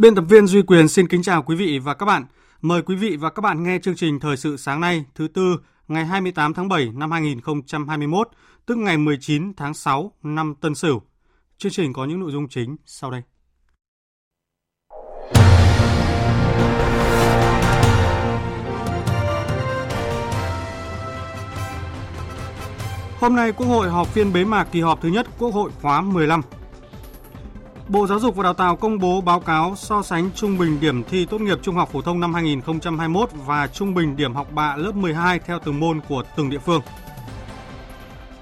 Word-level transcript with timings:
Biên 0.00 0.14
tập 0.14 0.24
viên 0.28 0.46
Duy 0.46 0.62
Quyền 0.62 0.88
xin 0.88 1.08
kính 1.08 1.22
chào 1.22 1.42
quý 1.42 1.56
vị 1.56 1.78
và 1.78 1.94
các 1.94 2.06
bạn. 2.06 2.24
Mời 2.60 2.82
quý 2.82 2.96
vị 2.96 3.16
và 3.16 3.30
các 3.30 3.40
bạn 3.40 3.62
nghe 3.62 3.78
chương 3.78 3.96
trình 3.96 4.20
Thời 4.20 4.36
sự 4.36 4.56
sáng 4.56 4.80
nay 4.80 5.04
thứ 5.14 5.28
tư 5.28 5.56
ngày 5.88 6.04
28 6.04 6.54
tháng 6.54 6.68
7 6.68 6.90
năm 6.94 7.10
2021, 7.10 8.28
tức 8.66 8.74
ngày 8.78 8.96
19 8.96 9.52
tháng 9.56 9.74
6 9.74 10.12
năm 10.22 10.54
Tân 10.60 10.74
Sửu. 10.74 11.02
Chương 11.58 11.72
trình 11.72 11.92
có 11.92 12.04
những 12.04 12.20
nội 12.20 12.32
dung 12.32 12.48
chính 12.48 12.76
sau 12.86 13.10
đây. 13.10 13.22
Hôm 23.20 23.36
nay 23.36 23.52
Quốc 23.52 23.66
hội 23.66 23.90
họp 23.90 24.08
phiên 24.08 24.32
bế 24.32 24.44
mạc 24.44 24.64
kỳ 24.72 24.80
họp 24.80 25.02
thứ 25.02 25.08
nhất 25.08 25.26
Quốc 25.38 25.54
hội 25.54 25.70
khóa 25.82 26.00
15. 26.00 26.42
Bộ 27.90 28.06
Giáo 28.06 28.20
dục 28.20 28.36
và 28.36 28.42
Đào 28.42 28.54
tạo 28.54 28.76
công 28.76 28.98
bố 28.98 29.20
báo 29.20 29.40
cáo 29.40 29.74
so 29.76 30.02
sánh 30.02 30.30
trung 30.34 30.58
bình 30.58 30.80
điểm 30.80 31.04
thi 31.04 31.24
tốt 31.24 31.40
nghiệp 31.40 31.58
trung 31.62 31.74
học 31.74 31.92
phổ 31.92 32.02
thông 32.02 32.20
năm 32.20 32.34
2021 32.34 33.30
và 33.46 33.66
trung 33.66 33.94
bình 33.94 34.16
điểm 34.16 34.34
học 34.34 34.52
bạ 34.52 34.76
lớp 34.76 34.94
12 34.94 35.38
theo 35.38 35.58
từng 35.64 35.80
môn 35.80 36.00
của 36.08 36.22
từng 36.36 36.50
địa 36.50 36.58
phương. 36.58 36.82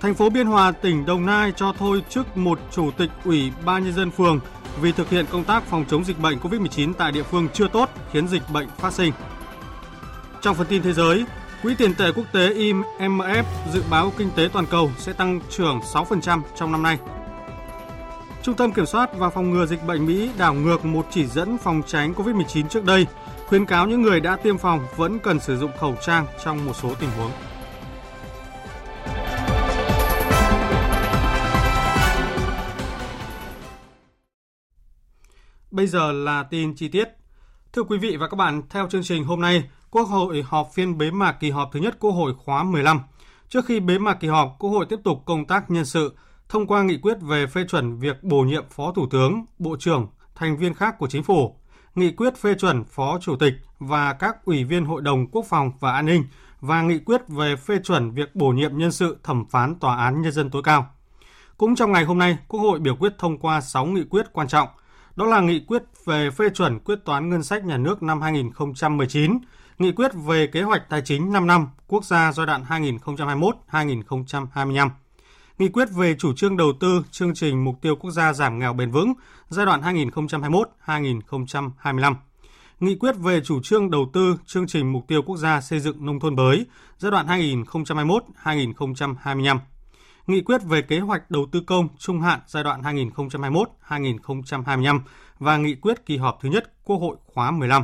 Thành 0.01 0.15
phố 0.15 0.31
Biên 0.31 0.47
Hòa, 0.47 0.73
tỉnh 0.73 1.07
Đồng 1.07 1.27
Nai 1.27 1.53
cho 1.57 1.73
thôi 1.79 2.03
chức 2.09 2.37
một 2.37 2.61
chủ 2.71 2.91
tịch 2.91 3.11
Ủy 3.25 3.53
ban 3.65 3.85
nhân 3.85 3.95
dân 3.95 4.11
phường 4.11 4.41
vì 4.81 4.93
thực 4.93 5.11
hiện 5.11 5.27
công 5.31 5.45
tác 5.45 5.63
phòng 5.63 5.85
chống 5.89 6.05
dịch 6.05 6.21
bệnh 6.21 6.39
COVID-19 6.39 6.93
tại 6.99 7.13
địa 7.13 7.23
phương 7.23 7.49
chưa 7.53 7.69
tốt, 7.69 7.91
khiến 8.13 8.29
dịch 8.29 8.43
bệnh 8.53 8.69
phát 8.79 8.93
sinh. 8.93 9.13
Trong 10.43 10.55
phần 10.55 10.67
tin 10.67 10.83
thế 10.83 10.93
giới, 10.93 11.25
Quỹ 11.63 11.75
tiền 11.75 11.95
tệ 11.95 12.13
quốc 12.13 12.25
tế 12.33 12.55
IMF 12.55 13.45
dự 13.73 13.83
báo 13.91 14.13
kinh 14.19 14.31
tế 14.37 14.49
toàn 14.53 14.67
cầu 14.67 14.91
sẽ 14.99 15.13
tăng 15.13 15.41
trưởng 15.51 15.81
6% 15.95 16.41
trong 16.57 16.73
năm 16.73 16.83
nay. 16.83 16.99
Trung 18.49 18.57
tâm 18.57 18.73
Kiểm 18.73 18.87
soát 18.87 19.11
và 19.19 19.31
Phòng 19.31 19.51
ngừa 19.51 19.67
Dịch 19.67 19.87
bệnh 19.87 20.07
Mỹ 20.07 20.31
đảo 20.39 20.55
ngược 20.55 20.85
một 20.85 21.07
chỉ 21.11 21.27
dẫn 21.27 21.59
phòng 21.59 21.83
tránh 21.87 22.13
COVID-19 22.13 22.69
trước 22.69 22.85
đây, 22.85 23.07
khuyến 23.47 23.67
cáo 23.67 23.87
những 23.87 24.03
người 24.03 24.21
đã 24.21 24.37
tiêm 24.37 24.59
phòng 24.59 24.87
vẫn 24.97 25.19
cần 25.19 25.41
sử 25.41 25.57
dụng 25.59 25.71
khẩu 25.79 25.95
trang 26.03 26.27
trong 26.45 26.65
một 26.65 26.73
số 26.77 26.95
tình 27.01 27.11
huống. 27.11 27.31
Bây 35.71 35.87
giờ 35.87 36.13
là 36.13 36.43
tin 36.43 36.75
chi 36.77 36.89
tiết. 36.89 37.09
Thưa 37.73 37.83
quý 37.83 37.99
vị 37.99 38.17
và 38.17 38.29
các 38.29 38.37
bạn, 38.37 38.63
theo 38.71 38.89
chương 38.89 39.03
trình 39.03 39.25
hôm 39.25 39.41
nay, 39.41 39.65
Quốc 39.91 40.05
hội 40.05 40.45
họp 40.47 40.71
phiên 40.75 40.99
bế 40.99 41.11
mạc 41.11 41.33
kỳ 41.41 41.51
họp 41.51 41.71
thứ 41.73 41.81
nhất 41.81 41.97
Quốc 42.01 42.11
hội 42.11 42.35
khóa 42.45 42.63
15. 42.63 43.01
Trước 43.49 43.67
khi 43.67 43.81
bế 43.81 43.99
mạc 43.99 44.15
kỳ 44.15 44.29
họp, 44.29 44.57
Quốc 44.59 44.71
hội 44.71 44.87
tiếp 44.89 44.99
tục 45.05 45.23
công 45.25 45.45
tác 45.45 45.71
nhân 45.71 45.85
sự, 45.85 46.13
thông 46.49 46.67
qua 46.67 46.83
nghị 46.83 46.99
quyết 46.99 47.17
về 47.21 47.47
phê 47.47 47.65
chuẩn 47.69 47.99
việc 47.99 48.25
bổ 48.25 48.41
nhiệm 48.41 48.65
Phó 48.71 48.93
Thủ 48.93 49.07
tướng, 49.11 49.45
Bộ 49.59 49.77
trưởng, 49.79 50.07
thành 50.35 50.57
viên 50.57 50.75
khác 50.75 50.99
của 50.99 51.09
Chính 51.09 51.23
phủ, 51.23 51.57
nghị 51.95 52.13
quyết 52.13 52.37
phê 52.37 52.55
chuẩn 52.55 52.85
Phó 52.85 53.19
Chủ 53.21 53.37
tịch 53.37 53.55
và 53.79 54.13
các 54.13 54.45
ủy 54.45 54.65
viên 54.65 54.85
Hội 54.85 55.03
đồng 55.03 55.27
Quốc 55.27 55.47
phòng 55.49 55.73
và 55.81 55.93
An 55.93 56.07
ninh 56.07 56.25
và 56.61 56.83
nghị 56.83 56.99
quyết 56.99 57.29
về 57.29 57.57
phê 57.57 57.79
chuẩn 57.85 58.11
việc 58.11 58.35
bổ 58.35 58.49
nhiệm 58.49 58.79
nhân 58.79 58.93
sự 58.93 59.19
thẩm 59.23 59.45
phán 59.51 59.75
Tòa 59.75 59.97
án 59.97 60.23
Nhân 60.23 60.33
dân 60.33 60.51
tối 60.51 60.63
cao. 60.65 60.87
Cũng 61.57 61.75
trong 61.75 61.93
ngày 61.93 62.05
hôm 62.05 62.19
nay, 62.19 62.39
Quốc 62.49 62.61
hội 62.61 62.79
biểu 62.79 62.97
quyết 62.97 63.13
thông 63.19 63.39
qua 63.39 63.61
6 63.61 63.87
nghị 63.87 64.05
quyết 64.11 64.27
quan 64.33 64.49
trọng. 64.49 64.69
Đó 65.17 65.27
là 65.27 65.41
nghị 65.41 65.61
quyết 65.61 65.83
về 66.05 66.31
phê 66.31 66.49
chuẩn 66.55 66.79
quyết 66.79 66.99
toán 67.05 67.29
ngân 67.29 67.43
sách 67.43 67.65
nhà 67.65 67.77
nước 67.77 68.03
năm 68.03 68.21
2019, 68.21 69.39
nghị 69.79 69.93
quyết 69.93 70.11
về 70.27 70.47
kế 70.47 70.63
hoạch 70.63 70.83
tài 70.89 71.03
chính 71.05 71.33
5 71.33 71.47
năm 71.47 71.69
quốc 71.87 72.05
gia 72.05 72.33
giai 72.33 72.47
đoạn 72.47 72.65
2021-2025 72.69 74.91
nghị 75.59 75.69
quyết 75.69 75.89
về 75.97 76.15
chủ 76.19 76.33
trương 76.33 76.57
đầu 76.57 76.73
tư 76.81 77.03
chương 77.11 77.35
trình 77.35 77.65
mục 77.65 77.75
tiêu 77.83 77.97
quốc 77.97 78.11
gia 78.11 78.33
giảm 78.33 78.59
nghèo 78.59 78.73
bền 78.73 78.91
vững 78.91 79.13
giai 79.49 79.67
đoạn 79.67 79.81
2021-2025, 80.87 82.15
nghị 82.81 82.95
quyết 82.95 83.17
về 83.17 83.41
chủ 83.45 83.61
trương 83.63 83.91
đầu 83.91 84.11
tư 84.13 84.37
chương 84.47 84.67
trình 84.67 84.93
mục 84.93 85.05
tiêu 85.09 85.23
quốc 85.23 85.37
gia 85.37 85.61
xây 85.61 85.81
dựng 85.81 86.07
nông 86.07 86.21
thôn 86.21 86.37
mới 86.37 86.67
giai 86.99 87.11
đoạn 87.11 87.27
2021-2025, 87.27 89.59
nghị 90.27 90.41
quyết 90.41 90.63
về 90.65 90.83
kế 90.83 90.99
hoạch 90.99 91.31
đầu 91.31 91.47
tư 91.53 91.61
công 91.67 91.89
trung 91.99 92.21
hạn 92.21 92.41
giai 92.47 92.65
đoạn 92.65 92.83
2021-2025 92.83 95.01
và 95.39 95.57
nghị 95.57 95.75
quyết 95.75 96.07
kỳ 96.07 96.17
họp 96.17 96.39
thứ 96.43 96.49
nhất 96.49 96.73
Quốc 96.85 96.97
hội 96.97 97.17
khóa 97.35 97.51
15. 97.51 97.83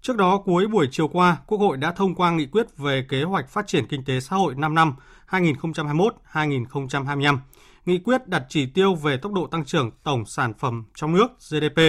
Trước 0.00 0.16
đó, 0.16 0.42
cuối 0.44 0.66
buổi 0.66 0.88
chiều 0.90 1.08
qua, 1.08 1.36
Quốc 1.46 1.58
hội 1.58 1.76
đã 1.76 1.92
thông 1.92 2.14
qua 2.14 2.30
nghị 2.30 2.46
quyết 2.46 2.66
về 2.76 3.06
kế 3.08 3.22
hoạch 3.22 3.48
phát 3.48 3.66
triển 3.66 3.86
kinh 3.86 4.04
tế 4.04 4.20
xã 4.20 4.36
hội 4.36 4.54
5 4.54 4.74
năm 4.74 4.94
2021-2025. 5.30 7.38
Nghị 7.86 7.98
quyết 7.98 8.28
đặt 8.28 8.42
chỉ 8.48 8.66
tiêu 8.66 8.94
về 8.94 9.16
tốc 9.16 9.32
độ 9.32 9.46
tăng 9.46 9.64
trưởng 9.64 9.90
tổng 10.02 10.26
sản 10.26 10.54
phẩm 10.54 10.84
trong 10.94 11.14
nước 11.14 11.28
GDP 11.50 11.80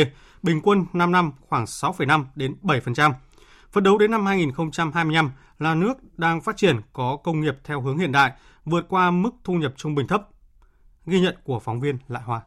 bình 0.43 0.61
quân 0.63 0.85
5 0.93 1.11
năm 1.11 1.31
khoảng 1.49 1.65
6,5 1.65 2.25
đến 2.35 2.55
7%. 2.63 3.13
Phấn 3.71 3.83
đấu 3.83 3.97
đến 3.97 4.11
năm 4.11 4.25
2025 4.25 5.31
là 5.59 5.75
nước 5.75 6.17
đang 6.17 6.41
phát 6.41 6.57
triển 6.57 6.81
có 6.93 7.17
công 7.23 7.41
nghiệp 7.41 7.55
theo 7.63 7.81
hướng 7.81 7.97
hiện 7.97 8.11
đại, 8.11 8.31
vượt 8.65 8.85
qua 8.89 9.11
mức 9.11 9.31
thu 9.43 9.53
nhập 9.53 9.73
trung 9.77 9.95
bình 9.95 10.07
thấp. 10.07 10.29
Ghi 11.05 11.19
nhận 11.19 11.35
của 11.43 11.59
phóng 11.59 11.79
viên 11.79 11.97
Lại 12.07 12.23
Hoa. 12.23 12.41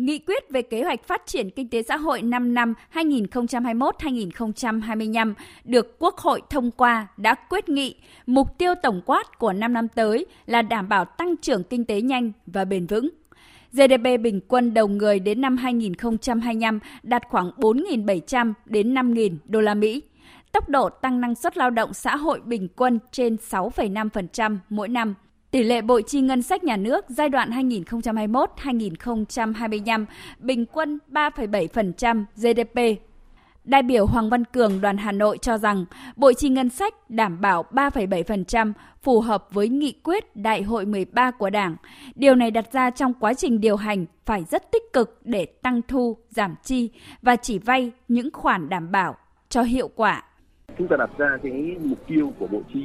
Nghị 0.00 0.18
quyết 0.18 0.50
về 0.50 0.62
kế 0.62 0.82
hoạch 0.82 1.04
phát 1.04 1.22
triển 1.26 1.50
kinh 1.50 1.68
tế 1.68 1.82
xã 1.82 1.96
hội 1.96 2.22
5 2.22 2.54
năm 2.54 2.74
2021-2025 2.94 5.34
được 5.64 5.96
Quốc 5.98 6.18
hội 6.18 6.42
thông 6.50 6.70
qua 6.70 7.06
đã 7.16 7.34
quyết 7.34 7.68
nghị 7.68 7.94
mục 8.26 8.58
tiêu 8.58 8.74
tổng 8.82 9.02
quát 9.06 9.38
của 9.38 9.52
5 9.52 9.72
năm 9.72 9.88
tới 9.88 10.26
là 10.46 10.62
đảm 10.62 10.88
bảo 10.88 11.04
tăng 11.04 11.36
trưởng 11.36 11.64
kinh 11.64 11.84
tế 11.84 12.00
nhanh 12.00 12.32
và 12.46 12.64
bền 12.64 12.86
vững. 12.86 13.08
GDP 13.72 14.20
bình 14.22 14.40
quân 14.48 14.74
đầu 14.74 14.88
người 14.88 15.18
đến 15.18 15.40
năm 15.40 15.56
2025 15.56 16.78
đạt 17.02 17.22
khoảng 17.28 17.50
4.700 17.56 18.52
đến 18.64 18.94
5.000 18.94 19.36
đô 19.44 19.60
la 19.60 19.74
Mỹ. 19.74 20.02
Tốc 20.52 20.68
độ 20.68 20.88
tăng 20.88 21.20
năng 21.20 21.34
suất 21.34 21.56
lao 21.56 21.70
động 21.70 21.94
xã 21.94 22.16
hội 22.16 22.40
bình 22.44 22.68
quân 22.76 22.98
trên 23.12 23.36
6,5% 23.50 24.56
mỗi 24.68 24.88
năm– 24.88 25.14
Tỷ 25.50 25.62
lệ 25.62 25.82
bội 25.82 26.02
chi 26.02 26.20
ngân 26.20 26.42
sách 26.42 26.64
nhà 26.64 26.76
nước 26.76 27.04
giai 27.08 27.28
đoạn 27.28 27.50
2021-2025 27.50 30.06
bình 30.38 30.66
quân 30.66 30.98
3,7% 31.08 32.24
GDP. 32.36 32.80
Đại 33.64 33.82
biểu 33.82 34.06
Hoàng 34.06 34.30
Văn 34.30 34.44
Cường 34.44 34.80
đoàn 34.80 34.96
Hà 34.96 35.12
Nội 35.12 35.38
cho 35.38 35.58
rằng 35.58 35.84
bội 36.16 36.34
chi 36.34 36.48
ngân 36.48 36.68
sách 36.68 37.10
đảm 37.10 37.40
bảo 37.40 37.64
3,7% 37.70 38.72
phù 39.02 39.20
hợp 39.20 39.46
với 39.50 39.68
nghị 39.68 39.92
quyết 39.92 40.36
Đại 40.36 40.62
hội 40.62 40.86
13 40.86 41.30
của 41.30 41.50
Đảng. 41.50 41.76
Điều 42.14 42.34
này 42.34 42.50
đặt 42.50 42.72
ra 42.72 42.90
trong 42.90 43.14
quá 43.14 43.34
trình 43.34 43.60
điều 43.60 43.76
hành 43.76 44.06
phải 44.26 44.44
rất 44.50 44.72
tích 44.72 44.92
cực 44.92 45.20
để 45.24 45.46
tăng 45.46 45.80
thu, 45.88 46.16
giảm 46.28 46.54
chi 46.64 46.90
và 47.22 47.36
chỉ 47.36 47.58
vay 47.58 47.92
những 48.08 48.28
khoản 48.32 48.68
đảm 48.68 48.90
bảo 48.90 49.16
cho 49.48 49.62
hiệu 49.62 49.90
quả 49.94 50.22
chúng 50.80 50.88
ta 50.88 50.96
đặt 50.96 51.10
ra 51.18 51.38
cái 51.42 51.76
mục 51.84 51.98
tiêu 52.06 52.32
của 52.38 52.46
bộ 52.46 52.60
chi 52.72 52.82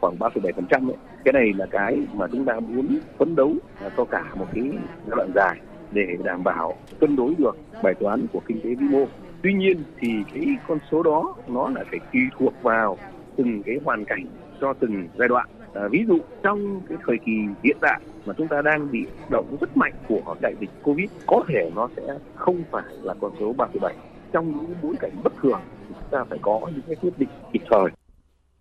khoảng 0.00 0.16
3,7% 0.18 0.88
ấy. 0.88 0.96
Cái 1.24 1.32
này 1.32 1.52
là 1.56 1.66
cái 1.70 1.98
mà 2.12 2.26
chúng 2.32 2.44
ta 2.44 2.60
muốn 2.60 2.98
phấn 3.18 3.36
đấu 3.36 3.54
cho 3.96 4.04
cả 4.04 4.24
một 4.34 4.46
cái 4.54 4.64
giai 5.06 5.16
đoạn 5.16 5.30
dài 5.34 5.60
để 5.92 6.16
đảm 6.24 6.44
bảo 6.44 6.76
cân 7.00 7.16
đối 7.16 7.34
được 7.38 7.56
bài 7.82 7.94
toán 7.94 8.26
của 8.32 8.40
kinh 8.46 8.60
tế 8.60 8.74
vĩ 8.74 8.86
mô. 8.90 9.04
Tuy 9.42 9.52
nhiên 9.52 9.82
thì 9.98 10.08
cái 10.34 10.46
con 10.68 10.78
số 10.90 11.02
đó 11.02 11.34
nó 11.48 11.68
lại 11.68 11.84
phải 11.90 12.00
tùy 12.12 12.22
thuộc 12.38 12.62
vào 12.62 12.98
từng 13.36 13.62
cái 13.62 13.78
hoàn 13.84 14.04
cảnh 14.04 14.26
cho 14.60 14.72
từng 14.72 15.08
giai 15.18 15.28
đoạn. 15.28 15.48
À, 15.74 15.88
ví 15.90 16.04
dụ 16.08 16.18
trong 16.42 16.80
cái 16.88 16.98
thời 17.06 17.18
kỳ 17.26 17.32
hiện 17.62 17.76
tại 17.80 18.00
mà 18.26 18.34
chúng 18.38 18.48
ta 18.48 18.62
đang 18.62 18.90
bị 18.90 19.06
động 19.30 19.56
rất 19.60 19.76
mạnh 19.76 19.92
của 20.08 20.36
đại 20.40 20.54
dịch 20.60 20.70
Covid 20.82 21.10
có 21.26 21.44
thể 21.48 21.70
nó 21.76 21.88
sẽ 21.96 22.02
không 22.34 22.62
phải 22.70 22.84
là 23.02 23.14
con 23.20 23.32
số 23.40 23.54
3,7 23.58 23.90
trong 24.32 24.46
những 24.46 24.74
bối 24.82 24.94
cảnh 25.00 25.12
bất 25.24 25.32
thường 25.42 25.60
chúng 25.88 26.10
ta 26.10 26.24
phải 26.30 26.38
có 26.42 26.60
những 26.72 26.82
cái 26.86 26.96
quyết 26.96 27.18
định 27.18 27.28
kịp 27.52 27.62
thời. 27.70 27.90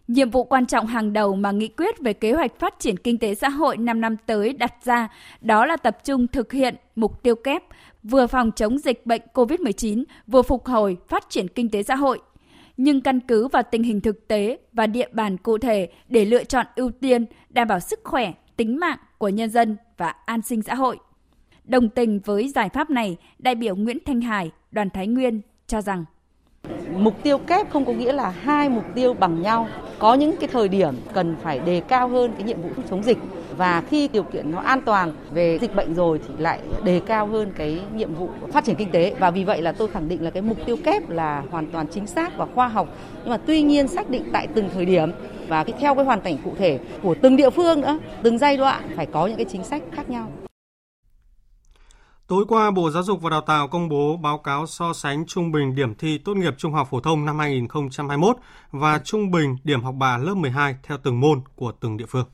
Nhiệm 0.08 0.30
vụ 0.30 0.44
quan 0.44 0.66
trọng 0.66 0.88
hàng 0.88 1.14
đầu 1.14 1.36
mà 1.36 1.52
nghị 1.52 1.68
quyết 1.68 2.00
về 2.00 2.14
kế 2.14 2.34
hoạch 2.34 2.60
phát 2.60 2.80
triển 2.80 2.98
kinh 2.98 3.18
tế 3.18 3.36
xã 3.36 3.50
hội 3.50 3.78
5 3.78 4.02
năm 4.02 4.16
tới 4.26 4.54
đặt 4.54 4.74
ra 4.84 5.08
đó 5.42 5.66
là 5.66 5.78
tập 5.78 5.98
trung 6.04 6.28
thực 6.28 6.52
hiện 6.52 6.76
mục 6.96 7.24
tiêu 7.24 7.36
kép 7.36 7.64
vừa 8.04 8.28
phòng 8.28 8.52
chống 8.52 8.78
dịch 8.78 9.06
bệnh 9.06 9.22
COVID-19, 9.34 10.04
vừa 10.28 10.42
phục 10.42 10.66
hồi 10.66 10.98
phát 11.08 11.30
triển 11.30 11.48
kinh 11.48 11.70
tế 11.70 11.84
xã 11.84 11.96
hội. 11.96 12.20
Nhưng 12.78 13.02
căn 13.02 13.20
cứ 13.20 13.48
vào 13.48 13.64
tình 13.72 13.84
hình 13.84 14.02
thực 14.02 14.28
tế 14.28 14.58
và 14.74 14.88
địa 14.88 15.08
bàn 15.12 15.38
cụ 15.38 15.58
thể 15.58 15.90
để 16.08 16.26
lựa 16.26 16.44
chọn 16.44 16.66
ưu 16.76 16.92
tiên 16.92 17.26
đảm 17.50 17.68
bảo 17.68 17.80
sức 17.80 18.00
khỏe, 18.04 18.34
tính 18.58 18.80
mạng 18.80 18.98
của 19.18 19.30
nhân 19.30 19.50
dân 19.50 19.78
và 19.98 20.16
an 20.26 20.42
sinh 20.42 20.62
xã 20.62 20.76
hội. 20.76 20.98
Đồng 21.64 21.90
tình 21.90 22.20
với 22.26 22.50
giải 22.50 22.70
pháp 22.70 22.90
này, 22.90 23.18
đại 23.40 23.56
biểu 23.56 23.76
Nguyễn 23.76 23.98
Thanh 24.06 24.22
Hải, 24.22 24.52
đoàn 24.72 24.90
Thái 24.90 25.08
Nguyên 25.08 25.42
cho 25.68 25.82
rằng 25.82 26.06
Mục 26.98 27.24
tiêu 27.24 27.38
kép 27.38 27.70
không 27.70 27.86
có 27.86 27.94
nghĩa 27.94 28.14
là 28.14 28.30
hai 28.30 28.70
mục 28.70 28.84
tiêu 28.96 29.14
bằng 29.14 29.42
nhau. 29.42 29.68
Có 30.00 30.14
những 30.14 30.36
cái 30.40 30.50
thời 30.54 30.68
điểm 30.68 30.96
cần 31.14 31.36
phải 31.44 31.60
đề 31.60 31.82
cao 31.88 32.08
hơn 32.08 32.32
cái 32.38 32.44
nhiệm 32.44 32.62
vụ 32.62 32.70
chống 32.90 33.04
dịch 33.04 33.18
và 33.58 33.84
khi 33.90 34.08
điều 34.08 34.24
kiện 34.24 34.52
nó 34.52 34.60
an 34.60 34.82
toàn 34.82 35.14
về 35.32 35.58
dịch 35.62 35.76
bệnh 35.76 35.96
rồi 35.96 36.20
thì 36.28 36.34
lại 36.38 36.60
đề 36.84 37.02
cao 37.06 37.28
hơn 37.28 37.52
cái 37.56 37.80
nhiệm 37.96 38.16
vụ 38.16 38.30
phát 38.52 38.66
triển 38.66 38.76
kinh 38.76 38.92
tế 38.92 39.16
và 39.20 39.32
vì 39.32 39.44
vậy 39.44 39.62
là 39.62 39.72
tôi 39.72 39.88
khẳng 39.88 40.10
định 40.10 40.24
là 40.24 40.30
cái 40.30 40.42
mục 40.42 40.58
tiêu 40.66 40.78
kép 40.84 41.10
là 41.10 41.44
hoàn 41.52 41.68
toàn 41.68 41.88
chính 41.88 42.08
xác 42.08 42.38
và 42.38 42.46
khoa 42.56 42.68
học 42.68 42.88
nhưng 43.22 43.30
mà 43.30 43.38
tuy 43.38 43.62
nhiên 43.62 43.88
xác 43.88 44.10
định 44.10 44.24
tại 44.34 44.48
từng 44.48 44.70
thời 44.74 44.86
điểm 44.86 45.12
và 45.48 45.64
cái 45.64 45.74
theo 45.80 45.96
cái 45.96 46.06
hoàn 46.06 46.22
cảnh 46.22 46.38
cụ 46.44 46.52
thể 46.58 46.80
của 47.04 47.16
từng 47.22 47.36
địa 47.36 47.50
phương 47.50 47.82
nữa, 47.82 48.00
từng 48.24 48.38
giai 48.38 48.58
đoạn 48.58 48.84
phải 48.96 49.06
có 49.06 49.28
những 49.28 49.38
cái 49.38 49.46
chính 49.46 49.64
sách 49.64 49.82
khác 49.92 50.10
nhau. 50.10 50.28
Tối 52.34 52.46
qua, 52.48 52.72
Bộ 52.72 52.92
Giáo 52.92 53.04
dục 53.04 53.22
và 53.22 53.30
Đào 53.30 53.42
tạo 53.42 53.68
công 53.68 53.90
bố 53.90 54.18
báo 54.18 54.38
cáo 54.38 54.68
so 54.68 54.94
sánh 54.94 55.26
trung 55.26 55.52
bình 55.52 55.76
điểm 55.76 55.96
thi 55.96 56.18
tốt 56.18 56.38
nghiệp 56.38 56.54
trung 56.58 56.74
học 56.74 56.88
phổ 56.92 57.00
thông 57.00 57.26
năm 57.26 57.40
2021 57.40 58.38
và 58.72 59.00
trung 59.04 59.32
bình 59.32 59.56
điểm 59.64 59.84
học 59.84 59.96
bạ 59.98 60.18
lớp 60.18 60.34
12 60.36 60.76
theo 60.84 60.98
từng 61.04 61.20
môn 61.20 61.42
của 61.56 61.72
từng 61.80 61.98
địa 61.98 62.06
phương. 62.06 62.26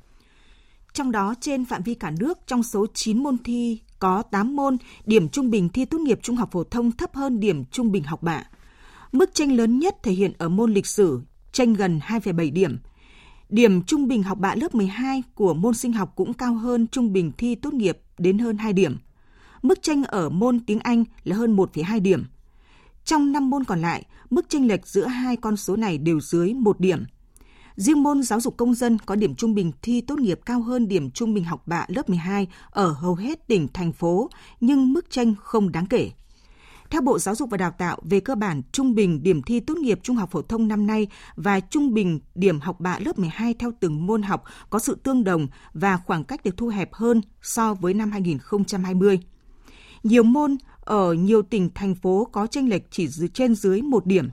Trong 0.93 1.11
đó, 1.11 1.33
trên 1.41 1.65
phạm 1.65 1.83
vi 1.83 1.93
cả 1.93 2.11
nước, 2.19 2.39
trong 2.47 2.63
số 2.63 2.85
9 2.93 3.23
môn 3.23 3.37
thi 3.43 3.79
có 3.99 4.23
8 4.31 4.55
môn, 4.55 4.77
điểm 5.05 5.29
trung 5.29 5.51
bình 5.51 5.69
thi 5.69 5.85
tốt 5.85 5.97
nghiệp 5.97 6.19
trung 6.23 6.35
học 6.35 6.49
phổ 6.51 6.63
thông 6.63 6.91
thấp 6.91 7.15
hơn 7.15 7.39
điểm 7.39 7.65
trung 7.65 7.91
bình 7.91 8.03
học 8.03 8.23
bạ. 8.23 8.43
Mức 9.11 9.29
tranh 9.33 9.51
lớn 9.51 9.79
nhất 9.79 9.95
thể 10.03 10.11
hiện 10.11 10.33
ở 10.37 10.49
môn 10.49 10.73
lịch 10.73 10.87
sử, 10.87 11.21
tranh 11.51 11.73
gần 11.73 11.99
2,7 12.07 12.53
điểm. 12.53 12.77
Điểm 13.49 13.83
trung 13.83 14.07
bình 14.07 14.23
học 14.23 14.37
bạ 14.37 14.55
lớp 14.55 14.75
12 14.75 15.23
của 15.35 15.53
môn 15.53 15.73
sinh 15.73 15.93
học 15.93 16.13
cũng 16.15 16.33
cao 16.33 16.53
hơn 16.53 16.87
trung 16.87 17.13
bình 17.13 17.31
thi 17.37 17.55
tốt 17.55 17.73
nghiệp 17.73 17.97
đến 18.17 18.37
hơn 18.37 18.57
2 18.57 18.73
điểm– 18.73 18.97
mức 19.61 19.81
tranh 19.81 20.03
ở 20.03 20.29
môn 20.29 20.59
tiếng 20.59 20.79
Anh 20.79 21.03
là 21.23 21.35
hơn 21.35 21.56
1,2 21.56 22.01
điểm. 22.01 22.25
Trong 23.06 23.31
5 23.31 23.50
môn 23.50 23.63
còn 23.63 23.81
lại, 23.81 24.06
mức 24.29 24.45
chênh 24.50 24.67
lệch 24.67 24.88
giữa 24.88 25.06
hai 25.06 25.35
con 25.35 25.57
số 25.57 25.75
này 25.75 25.97
đều 25.97 26.19
dưới 26.19 26.53
1 26.53 26.79
điểm. 26.79 27.03
Riêng 27.75 28.03
môn 28.03 28.23
giáo 28.23 28.39
dục 28.39 28.57
công 28.57 28.73
dân 28.73 28.97
có 29.06 29.15
điểm 29.15 29.35
trung 29.35 29.56
bình 29.56 29.71
thi 29.81 30.01
tốt 30.01 30.19
nghiệp 30.19 30.39
cao 30.45 30.61
hơn 30.61 30.88
điểm 30.88 31.11
trung 31.11 31.33
bình 31.33 31.44
học 31.44 31.67
bạ 31.67 31.85
lớp 31.88 32.09
12 32.09 32.47
ở 32.69 32.91
hầu 32.91 33.15
hết 33.15 33.47
tỉnh, 33.47 33.67
thành 33.73 33.91
phố, 33.91 34.29
nhưng 34.61 34.94
mức 34.94 35.09
tranh 35.09 35.33
không 35.44 35.71
đáng 35.71 35.85
kể. 35.85 36.11
Theo 36.89 37.01
Bộ 37.01 37.19
Giáo 37.19 37.35
dục 37.35 37.50
và 37.50 37.57
Đào 37.57 37.71
tạo, 37.77 37.97
về 38.03 38.19
cơ 38.19 38.35
bản, 38.35 38.61
trung 38.71 38.95
bình 38.95 39.23
điểm 39.23 39.41
thi 39.41 39.59
tốt 39.59 39.77
nghiệp 39.77 40.00
trung 40.03 40.15
học 40.15 40.31
phổ 40.31 40.41
thông 40.41 40.67
năm 40.67 40.88
nay 40.88 41.07
và 41.35 41.59
trung 41.59 41.94
bình 41.94 42.19
điểm 42.35 42.59
học 42.59 42.79
bạ 42.79 43.00
lớp 43.00 43.19
12 43.19 43.53
theo 43.53 43.71
từng 43.79 44.07
môn 44.07 44.21
học 44.21 44.44
có 44.69 44.79
sự 44.79 44.95
tương 45.03 45.23
đồng 45.23 45.47
và 45.73 45.97
khoảng 45.97 46.23
cách 46.23 46.44
được 46.44 46.57
thu 46.57 46.67
hẹp 46.67 46.94
hơn 46.94 47.21
so 47.41 47.73
với 47.73 47.94
năm 47.94 48.11
2020. 48.11 49.19
Nhiều 50.03 50.23
môn 50.23 50.57
ở 50.79 51.13
nhiều 51.13 51.41
tỉnh, 51.41 51.69
thành 51.75 51.95
phố 51.95 52.27
có 52.31 52.47
chênh 52.47 52.69
lệch 52.69 52.91
chỉ 52.91 53.07
trên 53.33 53.55
dưới 53.55 53.81
một 53.81 54.05
điểm. 54.05 54.29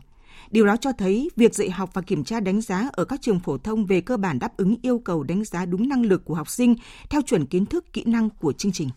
Điều 0.51 0.67
đó 0.67 0.77
cho 0.77 0.93
thấy 0.93 1.31
việc 1.37 1.55
dạy 1.55 1.71
học 1.71 1.91
và 1.93 2.03
kiểm 2.03 2.25
tra 2.25 2.41
đánh 2.41 2.61
giá 2.61 2.89
ở 2.93 3.05
các 3.05 3.21
trường 3.23 3.41
phổ 3.41 3.59
thông 3.59 3.87
về 3.87 4.01
cơ 4.01 4.17
bản 4.17 4.39
đáp 4.39 4.57
ứng 4.57 4.77
yêu 4.83 4.99
cầu 4.99 5.23
đánh 5.23 5.45
giá 5.45 5.67
đúng 5.67 5.89
năng 5.89 6.03
lực 6.03 6.25
của 6.25 6.35
học 6.35 6.51
sinh 6.51 6.75
theo 7.11 7.23
chuẩn 7.23 7.47
kiến 7.47 7.67
thức 7.67 7.93
kỹ 7.93 8.03
năng 8.07 8.31
của 8.31 8.53
chương 8.53 8.73
trình. 8.73 8.89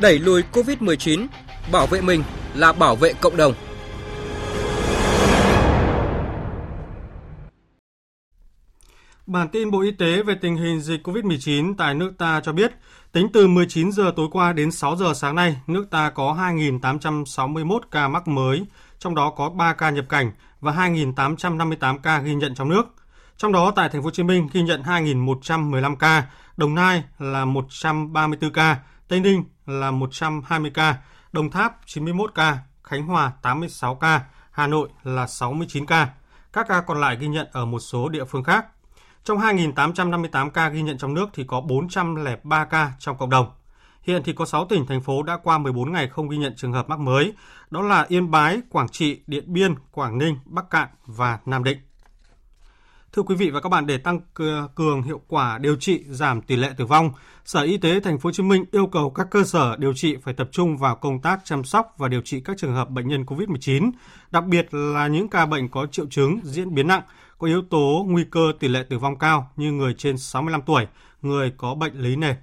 Đẩy 0.00 0.18
lùi 0.18 0.42
COVID-19, 0.52 1.26
bảo 1.72 1.86
vệ 1.86 2.00
mình 2.00 2.22
là 2.54 2.72
bảo 2.72 2.96
vệ 2.96 3.12
cộng 3.12 3.36
đồng. 3.36 3.54
Bản 9.26 9.48
tin 9.48 9.70
Bộ 9.70 9.80
Y 9.80 9.90
tế 9.90 10.22
về 10.22 10.34
tình 10.34 10.56
hình 10.56 10.80
dịch 10.80 11.06
COVID-19 11.06 11.74
tại 11.78 11.94
nước 11.94 12.12
ta 12.18 12.40
cho 12.40 12.52
biết, 12.52 12.72
tính 13.12 13.28
từ 13.32 13.46
19 13.46 13.92
giờ 13.92 14.12
tối 14.16 14.28
qua 14.30 14.52
đến 14.52 14.70
6 14.70 14.96
giờ 14.96 15.14
sáng 15.14 15.34
nay, 15.34 15.60
nước 15.66 15.86
ta 15.90 16.10
có 16.10 16.34
2.861 16.34 17.78
ca 17.90 18.08
mắc 18.08 18.28
mới, 18.28 18.66
trong 18.98 19.14
đó 19.14 19.30
có 19.36 19.50
3 19.50 19.72
ca 19.72 19.90
nhập 19.90 20.04
cảnh 20.08 20.32
và 20.60 20.72
2.858 20.72 21.98
ca 21.98 22.18
ghi 22.18 22.34
nhận 22.34 22.54
trong 22.54 22.68
nước. 22.68 22.82
Trong 23.36 23.52
đó 23.52 23.72
tại 23.76 23.88
thành 23.88 24.02
phố 24.02 24.06
Hồ 24.06 24.10
Chí 24.10 24.22
Minh 24.22 24.48
ghi 24.52 24.62
nhận 24.62 24.82
2.115 24.82 25.96
ca, 25.96 26.26
Đồng 26.56 26.74
Nai 26.74 27.02
là 27.18 27.44
134 27.44 28.52
ca, 28.52 28.78
Tây 29.08 29.20
Ninh 29.20 29.44
là 29.66 29.90
120 29.90 30.70
ca, 30.74 30.96
Đồng 31.32 31.50
Tháp 31.50 31.76
91 31.86 32.30
ca, 32.34 32.58
Khánh 32.82 33.06
Hòa 33.06 33.32
86 33.42 33.94
ca, 33.94 34.20
Hà 34.50 34.66
Nội 34.66 34.88
là 35.02 35.26
69 35.26 35.86
ca. 35.86 36.08
Các 36.52 36.66
ca 36.68 36.80
còn 36.80 37.00
lại 37.00 37.16
ghi 37.20 37.26
nhận 37.26 37.46
ở 37.52 37.64
một 37.64 37.80
số 37.80 38.08
địa 38.08 38.24
phương 38.24 38.44
khác. 38.44 38.66
Trong 39.24 39.38
2.858 39.38 40.50
ca 40.50 40.68
ghi 40.68 40.82
nhận 40.82 40.98
trong 40.98 41.14
nước 41.14 41.26
thì 41.34 41.44
có 41.44 41.60
403 41.60 42.64
ca 42.64 42.92
trong 42.98 43.16
cộng 43.18 43.30
đồng. 43.30 43.50
Hiện 44.02 44.22
thì 44.24 44.32
có 44.32 44.44
6 44.44 44.66
tỉnh, 44.66 44.86
thành 44.86 45.02
phố 45.02 45.22
đã 45.22 45.36
qua 45.42 45.58
14 45.58 45.92
ngày 45.92 46.08
không 46.08 46.28
ghi 46.28 46.36
nhận 46.36 46.54
trường 46.56 46.72
hợp 46.72 46.88
mắc 46.88 46.98
mới, 46.98 47.32
đó 47.70 47.82
là 47.82 48.06
Yên 48.08 48.30
Bái, 48.30 48.60
Quảng 48.70 48.88
Trị, 48.88 49.20
Điện 49.26 49.44
Biên, 49.46 49.74
Quảng 49.90 50.18
Ninh, 50.18 50.38
Bắc 50.44 50.70
Cạn 50.70 50.88
và 51.06 51.38
Nam 51.46 51.64
Định. 51.64 51.78
Thưa 53.12 53.22
quý 53.22 53.34
vị 53.34 53.50
và 53.50 53.60
các 53.60 53.68
bạn, 53.68 53.86
để 53.86 53.98
tăng 53.98 54.20
cường 54.74 55.02
hiệu 55.02 55.20
quả 55.28 55.58
điều 55.58 55.76
trị, 55.76 56.04
giảm 56.08 56.42
tỷ 56.42 56.56
lệ 56.56 56.70
tử 56.76 56.86
vong, 56.86 57.10
Sở 57.44 57.62
Y 57.62 57.76
tế 57.76 58.00
Thành 58.00 58.18
phố 58.18 58.28
Hồ 58.28 58.32
Chí 58.32 58.42
Minh 58.42 58.64
yêu 58.72 58.86
cầu 58.86 59.10
các 59.10 59.26
cơ 59.30 59.44
sở 59.44 59.76
điều 59.76 59.92
trị 59.92 60.16
phải 60.22 60.34
tập 60.34 60.48
trung 60.52 60.76
vào 60.76 60.96
công 60.96 61.20
tác 61.20 61.40
chăm 61.44 61.64
sóc 61.64 61.94
và 61.98 62.08
điều 62.08 62.20
trị 62.20 62.40
các 62.40 62.56
trường 62.58 62.74
hợp 62.74 62.90
bệnh 62.90 63.08
nhân 63.08 63.24
COVID-19, 63.24 63.90
đặc 64.30 64.44
biệt 64.44 64.74
là 64.74 65.06
những 65.06 65.28
ca 65.28 65.46
bệnh 65.46 65.68
có 65.68 65.86
triệu 65.86 66.06
chứng 66.10 66.40
diễn 66.42 66.74
biến 66.74 66.86
nặng, 66.86 67.02
có 67.38 67.46
yếu 67.46 67.62
tố 67.70 68.06
nguy 68.08 68.24
cơ 68.30 68.52
tỷ 68.60 68.68
lệ 68.68 68.84
tử 68.90 68.98
vong 68.98 69.18
cao 69.18 69.50
như 69.56 69.72
người 69.72 69.94
trên 69.98 70.18
65 70.18 70.62
tuổi, 70.66 70.86
người 71.22 71.52
có 71.56 71.74
bệnh 71.74 72.00
lý 72.00 72.16
nền. 72.16 72.36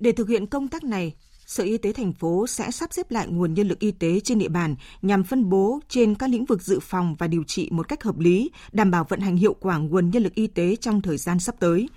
Để 0.00 0.12
thực 0.12 0.28
hiện 0.28 0.46
công 0.46 0.68
tác 0.68 0.84
này, 0.84 1.14
Sở 1.48 1.64
Y 1.64 1.78
tế 1.78 1.92
thành 1.92 2.12
phố 2.12 2.46
sẽ 2.46 2.70
sắp 2.70 2.92
xếp 2.92 3.10
lại 3.10 3.26
nguồn 3.28 3.54
nhân 3.54 3.68
lực 3.68 3.78
y 3.78 3.90
tế 3.90 4.20
trên 4.20 4.38
địa 4.38 4.48
bàn 4.48 4.76
nhằm 5.02 5.24
phân 5.24 5.50
bố 5.50 5.80
trên 5.88 6.14
các 6.14 6.30
lĩnh 6.30 6.44
vực 6.44 6.62
dự 6.62 6.80
phòng 6.80 7.16
và 7.18 7.26
điều 7.26 7.44
trị 7.44 7.68
một 7.72 7.88
cách 7.88 8.02
hợp 8.02 8.18
lý, 8.18 8.50
đảm 8.72 8.90
bảo 8.90 9.06
vận 9.08 9.20
hành 9.20 9.36
hiệu 9.36 9.56
quả 9.60 9.78
nguồn 9.78 10.10
nhân 10.10 10.22
lực 10.22 10.34
y 10.34 10.46
tế 10.46 10.76
trong 10.76 11.02
thời 11.02 11.16
gian 11.16 11.40
sắp 11.40 11.54
tới. 11.58 11.88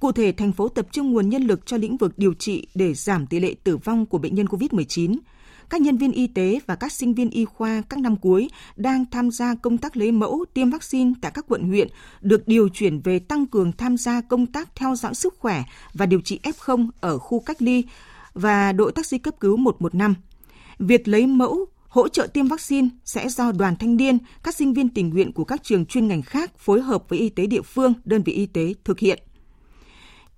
Cụ 0.00 0.12
thể, 0.12 0.32
thành 0.32 0.52
phố 0.52 0.68
tập 0.68 0.86
trung 0.92 1.12
nguồn 1.12 1.28
nhân 1.28 1.42
lực 1.42 1.66
cho 1.66 1.76
lĩnh 1.76 1.96
vực 1.96 2.12
điều 2.16 2.34
trị 2.34 2.66
để 2.74 2.94
giảm 2.94 3.26
tỷ 3.26 3.40
lệ 3.40 3.54
tử 3.64 3.76
vong 3.76 4.06
của 4.06 4.18
bệnh 4.18 4.34
nhân 4.34 4.46
COVID-19 4.46 5.16
các 5.70 5.80
nhân 5.80 5.98
viên 5.98 6.12
y 6.12 6.26
tế 6.26 6.60
và 6.66 6.74
các 6.74 6.92
sinh 6.92 7.14
viên 7.14 7.30
y 7.30 7.44
khoa 7.44 7.82
các 7.88 7.98
năm 7.98 8.16
cuối 8.16 8.48
đang 8.76 9.04
tham 9.10 9.30
gia 9.30 9.54
công 9.54 9.78
tác 9.78 9.96
lấy 9.96 10.12
mẫu 10.12 10.44
tiêm 10.54 10.70
vaccine 10.70 11.12
tại 11.20 11.32
các 11.34 11.44
quận 11.48 11.68
huyện 11.68 11.88
được 12.20 12.48
điều 12.48 12.68
chuyển 12.68 13.00
về 13.00 13.18
tăng 13.18 13.46
cường 13.46 13.72
tham 13.72 13.96
gia 13.96 14.20
công 14.20 14.46
tác 14.46 14.68
theo 14.74 14.94
dõi 14.94 15.14
sức 15.14 15.34
khỏe 15.38 15.62
và 15.94 16.06
điều 16.06 16.20
trị 16.20 16.40
F0 16.42 16.88
ở 17.00 17.18
khu 17.18 17.40
cách 17.40 17.62
ly 17.62 17.84
và 18.34 18.72
đội 18.72 18.92
taxi 18.92 19.18
cấp 19.18 19.34
cứu 19.40 19.56
115. 19.56 20.14
Việc 20.78 21.08
lấy 21.08 21.26
mẫu 21.26 21.66
hỗ 21.88 22.08
trợ 22.08 22.26
tiêm 22.26 22.48
vaccine 22.48 22.88
sẽ 23.04 23.28
do 23.28 23.52
đoàn 23.52 23.76
thanh 23.76 23.96
niên, 23.96 24.18
các 24.42 24.54
sinh 24.54 24.74
viên 24.74 24.88
tình 24.88 25.10
nguyện 25.10 25.32
của 25.32 25.44
các 25.44 25.62
trường 25.62 25.86
chuyên 25.86 26.08
ngành 26.08 26.22
khác 26.22 26.58
phối 26.58 26.80
hợp 26.80 27.08
với 27.08 27.18
y 27.18 27.28
tế 27.28 27.46
địa 27.46 27.62
phương, 27.62 27.92
đơn 28.04 28.22
vị 28.22 28.32
y 28.32 28.46
tế 28.46 28.74
thực 28.84 28.98
hiện. 28.98 29.18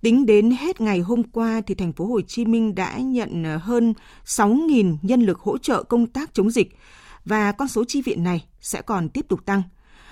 Tính 0.02 0.26
đến 0.26 0.50
hết 0.50 0.80
ngày 0.80 1.00
hôm 1.00 1.22
qua 1.22 1.60
thì 1.66 1.74
thành 1.74 1.92
phố 1.92 2.06
Hồ 2.06 2.20
Chí 2.20 2.44
Minh 2.44 2.74
đã 2.74 2.98
nhận 2.98 3.44
ờ, 3.44 3.56
hơn 3.56 3.94
6.000 4.24 4.96
nhân 5.02 5.22
lực 5.22 5.38
hỗ 5.38 5.58
trợ 5.58 5.82
công 5.82 6.06
tác 6.06 6.34
chống 6.34 6.50
dịch 6.50 6.76
và 7.24 7.52
con 7.52 7.68
số 7.68 7.84
chi 7.88 8.02
viện 8.02 8.24
này 8.24 8.44
sẽ 8.60 8.82
còn 8.82 9.08
tiếp 9.08 9.26
tục 9.28 9.46
tăng. 9.46 9.62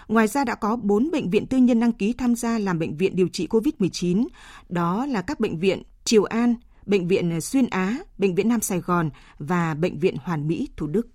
Ngoài 0.09 0.27
ra 0.27 0.45
đã 0.45 0.55
có 0.55 0.77
4 0.77 1.11
bệnh 1.11 1.31
viện 1.31 1.47
tư 1.47 1.59
nhân 1.59 1.81
đăng 1.81 1.93
ký 1.93 2.13
tham 2.13 2.35
gia 2.35 2.59
làm 2.59 2.79
bệnh 2.79 2.97
viện 2.97 3.17
điều 3.17 3.29
trị 3.29 3.47
COVID-19, 3.51 4.27
đó 4.69 5.07
là 5.07 5.23
các 5.23 5.41
bệnh 5.41 5.59
viện 5.59 5.83
Triều 6.05 6.25
An, 6.25 6.55
Bệnh 6.87 7.09
viện 7.09 7.31
ờ, 7.31 7.41
Xuyên 7.41 7.67
Á, 7.71 7.99
Bệnh 8.19 8.35
viện 8.35 8.49
Nam 8.49 8.61
Sài 8.61 8.81
Gòn 8.81 9.11
và 9.39 9.75
Bệnh 9.75 9.99
viện 9.99 10.17
Hoàn 10.23 10.49
Mỹ, 10.49 10.69
Thủ 10.77 10.87
Đức. 10.87 11.09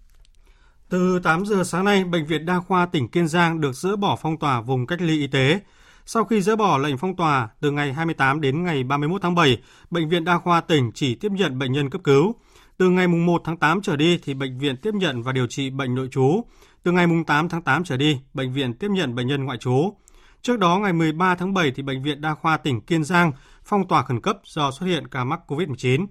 Từ 0.89 1.19
8 1.23 1.45
giờ 1.45 1.63
sáng 1.63 1.85
nay, 1.85 2.03
Bệnh 2.03 2.25
viện 2.25 2.45
Đa 2.45 2.59
khoa 2.59 2.85
tỉnh 2.85 3.07
Kiên 3.07 3.27
Giang 3.27 3.61
được 3.61 3.75
dỡ 3.75 3.95
bỏ 3.95 4.17
phong 4.21 4.39
tỏa 4.39 4.61
vùng 4.61 4.87
cách 4.87 5.01
ly 5.01 5.19
y 5.19 5.27
tế. 5.27 5.59
Sau 6.05 6.23
khi 6.23 6.41
dỡ 6.41 6.55
bỏ 6.55 6.77
lệnh 6.77 6.97
phong 6.97 7.15
tỏa 7.15 7.49
từ 7.59 7.71
ngày 7.71 7.93
28 7.93 8.41
đến 8.41 8.63
ngày 8.63 8.83
31 8.83 9.21
tháng 9.21 9.35
7, 9.35 9.61
Bệnh 9.89 10.09
viện 10.09 10.23
Đa 10.23 10.37
khoa 10.37 10.61
tỉnh 10.61 10.91
chỉ 10.93 11.15
tiếp 11.15 11.31
nhận 11.31 11.59
bệnh 11.59 11.71
nhân 11.71 11.89
cấp 11.89 12.01
cứu. 12.03 12.35
Từ 12.77 12.89
ngày 12.89 13.07
1 13.07 13.41
tháng 13.45 13.57
8 13.57 13.81
trở 13.81 13.95
đi 13.95 14.19
thì 14.23 14.33
bệnh 14.33 14.59
viện 14.59 14.77
tiếp 14.77 14.93
nhận 14.93 15.23
và 15.23 15.31
điều 15.31 15.47
trị 15.47 15.69
bệnh 15.69 15.95
nội 15.95 16.07
trú. 16.11 16.41
Từ 16.83 16.91
ngày 16.91 17.07
8 17.27 17.49
tháng 17.49 17.61
8 17.61 17.83
trở 17.83 17.97
đi, 17.97 18.19
bệnh 18.33 18.53
viện 18.53 18.73
tiếp 18.73 18.87
nhận 18.91 19.15
bệnh 19.15 19.27
nhân 19.27 19.45
ngoại 19.45 19.57
trú. 19.57 19.93
Trước 20.41 20.59
đó 20.59 20.79
ngày 20.79 20.93
13 20.93 21.35
tháng 21.35 21.53
7 21.53 21.71
thì 21.75 21.83
bệnh 21.83 22.03
viện 22.03 22.21
Đa 22.21 22.33
khoa 22.33 22.57
tỉnh 22.57 22.81
Kiên 22.81 23.03
Giang 23.03 23.31
phong 23.63 23.87
tỏa 23.87 24.03
khẩn 24.03 24.21
cấp 24.21 24.37
do 24.43 24.71
xuất 24.71 24.85
hiện 24.85 25.07
ca 25.07 25.23
mắc 25.23 25.39
COVID-19. 25.47 26.05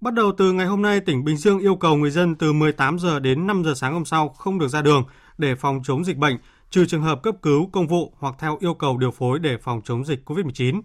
Bắt 0.00 0.14
đầu 0.14 0.32
từ 0.38 0.52
ngày 0.52 0.66
hôm 0.66 0.82
nay, 0.82 1.00
tỉnh 1.00 1.24
Bình 1.24 1.36
Dương 1.36 1.58
yêu 1.58 1.76
cầu 1.76 1.96
người 1.96 2.10
dân 2.10 2.34
từ 2.34 2.52
18 2.52 2.98
giờ 2.98 3.20
đến 3.20 3.46
5 3.46 3.64
giờ 3.64 3.74
sáng 3.76 3.92
hôm 3.92 4.04
sau 4.04 4.28
không 4.28 4.58
được 4.58 4.68
ra 4.68 4.82
đường 4.82 5.04
để 5.38 5.54
phòng 5.54 5.80
chống 5.84 6.04
dịch 6.04 6.16
bệnh, 6.16 6.38
trừ 6.70 6.86
trường 6.86 7.02
hợp 7.02 7.22
cấp 7.22 7.34
cứu 7.42 7.70
công 7.72 7.86
vụ 7.86 8.12
hoặc 8.18 8.34
theo 8.38 8.56
yêu 8.60 8.74
cầu 8.74 8.98
điều 8.98 9.10
phối 9.10 9.38
để 9.38 9.56
phòng 9.62 9.80
chống 9.84 10.04
dịch 10.04 10.20
COVID-19. 10.24 10.82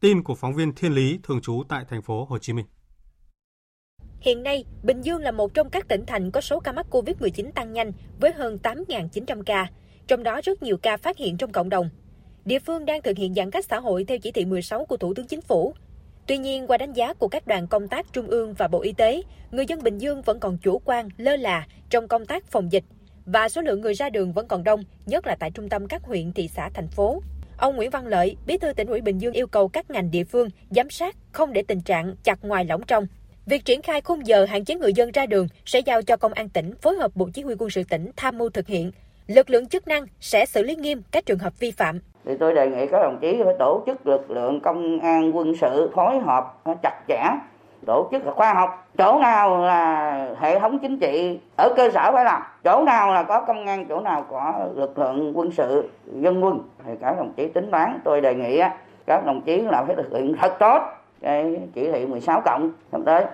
Tin 0.00 0.22
của 0.22 0.34
phóng 0.34 0.54
viên 0.54 0.74
Thiên 0.74 0.92
Lý 0.92 1.18
thường 1.22 1.40
trú 1.40 1.62
tại 1.68 1.84
thành 1.88 2.02
phố 2.02 2.24
Hồ 2.24 2.38
Chí 2.38 2.52
Minh. 2.52 2.66
Hiện 4.20 4.42
nay, 4.42 4.64
Bình 4.82 5.00
Dương 5.00 5.20
là 5.20 5.30
một 5.30 5.54
trong 5.54 5.70
các 5.70 5.88
tỉnh 5.88 6.04
thành 6.06 6.30
có 6.30 6.40
số 6.40 6.60
ca 6.60 6.72
mắc 6.72 6.86
COVID-19 6.90 7.52
tăng 7.52 7.72
nhanh 7.72 7.92
với 8.20 8.32
hơn 8.32 8.58
8.900 8.62 9.42
ca, 9.42 9.66
trong 10.06 10.22
đó 10.22 10.40
rất 10.44 10.62
nhiều 10.62 10.76
ca 10.76 10.96
phát 10.96 11.16
hiện 11.16 11.36
trong 11.36 11.52
cộng 11.52 11.68
đồng. 11.68 11.90
Địa 12.44 12.58
phương 12.58 12.84
đang 12.84 13.02
thực 13.02 13.16
hiện 13.16 13.34
giãn 13.34 13.50
cách 13.50 13.64
xã 13.64 13.80
hội 13.80 14.04
theo 14.04 14.18
chỉ 14.18 14.32
thị 14.32 14.44
16 14.44 14.84
của 14.84 14.96
Thủ 14.96 15.14
tướng 15.14 15.26
Chính 15.26 15.40
phủ. 15.40 15.74
Tuy 16.26 16.38
nhiên, 16.38 16.66
qua 16.66 16.78
đánh 16.78 16.92
giá 16.92 17.12
của 17.14 17.28
các 17.28 17.46
đoàn 17.46 17.66
công 17.66 17.88
tác 17.88 18.12
Trung 18.12 18.26
ương 18.26 18.54
và 18.54 18.68
Bộ 18.68 18.80
Y 18.80 18.92
tế, 18.92 19.22
người 19.50 19.66
dân 19.66 19.82
Bình 19.82 19.98
Dương 19.98 20.22
vẫn 20.22 20.40
còn 20.40 20.58
chủ 20.58 20.78
quan, 20.84 21.08
lơ 21.16 21.36
là 21.36 21.66
trong 21.90 22.08
công 22.08 22.26
tác 22.26 22.46
phòng 22.46 22.72
dịch 22.72 22.84
và 23.32 23.48
số 23.48 23.62
lượng 23.62 23.80
người 23.80 23.94
ra 23.94 24.10
đường 24.10 24.32
vẫn 24.32 24.48
còn 24.48 24.64
đông, 24.64 24.82
nhất 25.06 25.26
là 25.26 25.36
tại 25.40 25.50
trung 25.50 25.68
tâm 25.68 25.86
các 25.86 26.02
huyện, 26.02 26.32
thị 26.32 26.48
xã, 26.48 26.68
thành 26.74 26.88
phố. 26.88 27.22
Ông 27.58 27.76
Nguyễn 27.76 27.90
Văn 27.90 28.06
Lợi, 28.06 28.36
Bí 28.46 28.58
thư 28.58 28.72
tỉnh 28.72 28.88
ủy 28.88 29.00
Bình 29.00 29.18
Dương 29.18 29.32
yêu 29.32 29.46
cầu 29.46 29.68
các 29.68 29.90
ngành 29.90 30.10
địa 30.10 30.24
phương 30.24 30.48
giám 30.70 30.90
sát 30.90 31.16
không 31.32 31.52
để 31.52 31.62
tình 31.68 31.80
trạng 31.80 32.14
chặt 32.22 32.44
ngoài 32.44 32.64
lỏng 32.64 32.82
trong. 32.86 33.06
Việc 33.46 33.64
triển 33.64 33.82
khai 33.82 34.00
khung 34.00 34.26
giờ 34.26 34.44
hạn 34.44 34.64
chế 34.64 34.74
người 34.74 34.92
dân 34.92 35.10
ra 35.12 35.26
đường 35.26 35.46
sẽ 35.64 35.80
giao 35.80 36.02
cho 36.02 36.16
công 36.16 36.32
an 36.32 36.48
tỉnh 36.48 36.74
phối 36.82 36.96
hợp 36.96 37.10
Bộ 37.14 37.28
Chỉ 37.34 37.42
huy 37.42 37.54
quân 37.58 37.70
sự 37.70 37.82
tỉnh 37.90 38.10
tham 38.16 38.38
mưu 38.38 38.50
thực 38.50 38.66
hiện. 38.66 38.92
Lực 39.26 39.50
lượng 39.50 39.68
chức 39.68 39.88
năng 39.88 40.06
sẽ 40.20 40.46
xử 40.46 40.62
lý 40.62 40.76
nghiêm 40.76 41.02
các 41.10 41.26
trường 41.26 41.38
hợp 41.38 41.58
vi 41.58 41.70
phạm. 41.70 42.00
Thì 42.24 42.32
tôi 42.40 42.54
đề 42.54 42.66
nghị 42.66 42.86
các 42.92 43.00
đồng 43.02 43.18
chí 43.20 43.36
phải 43.44 43.54
tổ 43.58 43.82
chức 43.86 44.06
lực 44.06 44.30
lượng 44.30 44.60
công 44.60 45.00
an 45.00 45.36
quân 45.36 45.52
sự 45.60 45.90
phối 45.94 46.18
hợp 46.18 46.44
chặt 46.82 47.00
chẽ, 47.08 47.22
tổ 47.86 48.08
chức 48.12 48.22
khoa 48.34 48.54
học. 48.54 48.88
Chỗ 48.98 49.18
nào 49.18 49.58
là 49.58 50.34
hệ 50.40 50.60
thống 50.60 50.78
chính 50.78 50.98
trị 50.98 51.38
ở 51.56 51.74
cơ 51.76 51.90
sở 51.94 52.12
phải 52.12 52.24
làm, 52.24 52.42
chỗ 52.64 52.82
nào 52.86 53.12
là 53.12 53.22
có 53.22 53.44
công 53.46 53.66
an, 53.66 53.86
chỗ 53.88 54.00
nào 54.00 54.26
có 54.30 54.68
lực 54.74 54.98
lượng 54.98 55.38
quân 55.38 55.50
sự, 55.52 55.90
dân 56.14 56.44
quân 56.44 56.60
thì 56.84 56.92
các 57.00 57.16
đồng 57.16 57.32
chí 57.36 57.48
tính 57.48 57.70
toán. 57.70 58.00
Tôi 58.04 58.20
đề 58.20 58.34
nghị 58.34 58.60
các 59.06 59.26
đồng 59.26 59.42
chí 59.42 59.60
là 59.60 59.84
phải 59.86 59.96
thực 59.96 60.12
hiện 60.12 60.36
thật 60.40 60.56
tốt 60.60 60.82
cái 61.20 61.60
chỉ 61.74 61.92
thị 61.92 62.06
16 62.06 62.42
cộng 62.44 62.72
sắp 62.92 63.00
tới. 63.06 63.24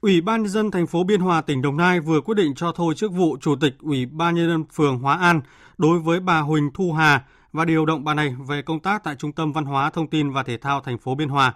Ủy 0.00 0.20
ban 0.20 0.42
nhân 0.42 0.48
dân 0.48 0.70
thành 0.70 0.86
phố 0.86 1.04
Biên 1.04 1.20
Hòa 1.20 1.40
tỉnh 1.40 1.62
Đồng 1.62 1.76
Nai 1.76 2.00
vừa 2.00 2.20
quyết 2.20 2.34
định 2.34 2.54
cho 2.56 2.72
thôi 2.72 2.94
chức 2.96 3.12
vụ 3.12 3.36
chủ 3.40 3.56
tịch 3.60 3.74
Ủy 3.82 4.06
ban 4.06 4.34
nhân 4.34 4.48
dân 4.48 4.64
phường 4.72 4.98
Hóa 4.98 5.18
An 5.20 5.40
đối 5.78 5.98
với 5.98 6.20
bà 6.20 6.40
Huỳnh 6.40 6.70
Thu 6.74 6.92
Hà 6.92 7.20
và 7.52 7.64
điều 7.64 7.86
động 7.86 8.04
bà 8.04 8.14
này 8.14 8.34
về 8.48 8.62
công 8.62 8.80
tác 8.80 9.04
tại 9.04 9.14
Trung 9.18 9.32
tâm 9.32 9.52
Văn 9.52 9.64
hóa 9.64 9.90
Thông 9.90 10.06
tin 10.06 10.32
và 10.32 10.42
Thể 10.42 10.56
thao 10.56 10.80
thành 10.80 10.98
phố 10.98 11.14
Biên 11.14 11.28
Hòa. 11.28 11.54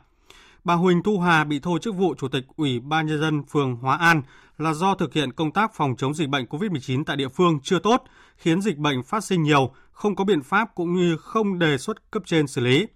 Bà 0.65 0.75
Huỳnh 0.75 1.03
Thu 1.03 1.21
Hà 1.21 1.45
bị 1.45 1.61
thôi 1.61 1.79
chức 1.83 1.95
vụ 1.95 2.15
chủ 2.19 2.29
tịch 2.29 2.45
Ủy 2.57 2.81
ban 2.81 3.07
nhân 3.07 3.21
dân 3.21 3.43
phường 3.45 3.77
Hóa 3.77 3.97
An 3.97 4.23
là 4.59 4.73
do 4.73 4.95
thực 4.95 5.13
hiện 5.13 5.33
công 5.33 5.53
tác 5.53 5.75
phòng 5.75 5.95
chống 5.99 6.15
dịch 6.15 6.29
bệnh 6.29 6.45
COVID-19 6.45 7.05
tại 7.05 7.17
địa 7.17 7.29
phương 7.29 7.61
chưa 7.63 7.79
tốt, 7.79 8.03
khiến 8.37 8.63
dịch 8.63 8.77
bệnh 8.77 9.03
phát 9.03 9.25
sinh 9.25 9.43
nhiều, 9.43 9.73
không 9.93 10.17
có 10.17 10.25
biện 10.25 10.43
pháp 10.43 10.75
cũng 10.75 10.95
như 10.95 11.17
không 11.17 11.59
đề 11.59 11.79
xuất 11.79 12.11
cấp 12.11 12.23
trên 12.27 12.47
xử 12.47 12.61
lý. 12.61 12.87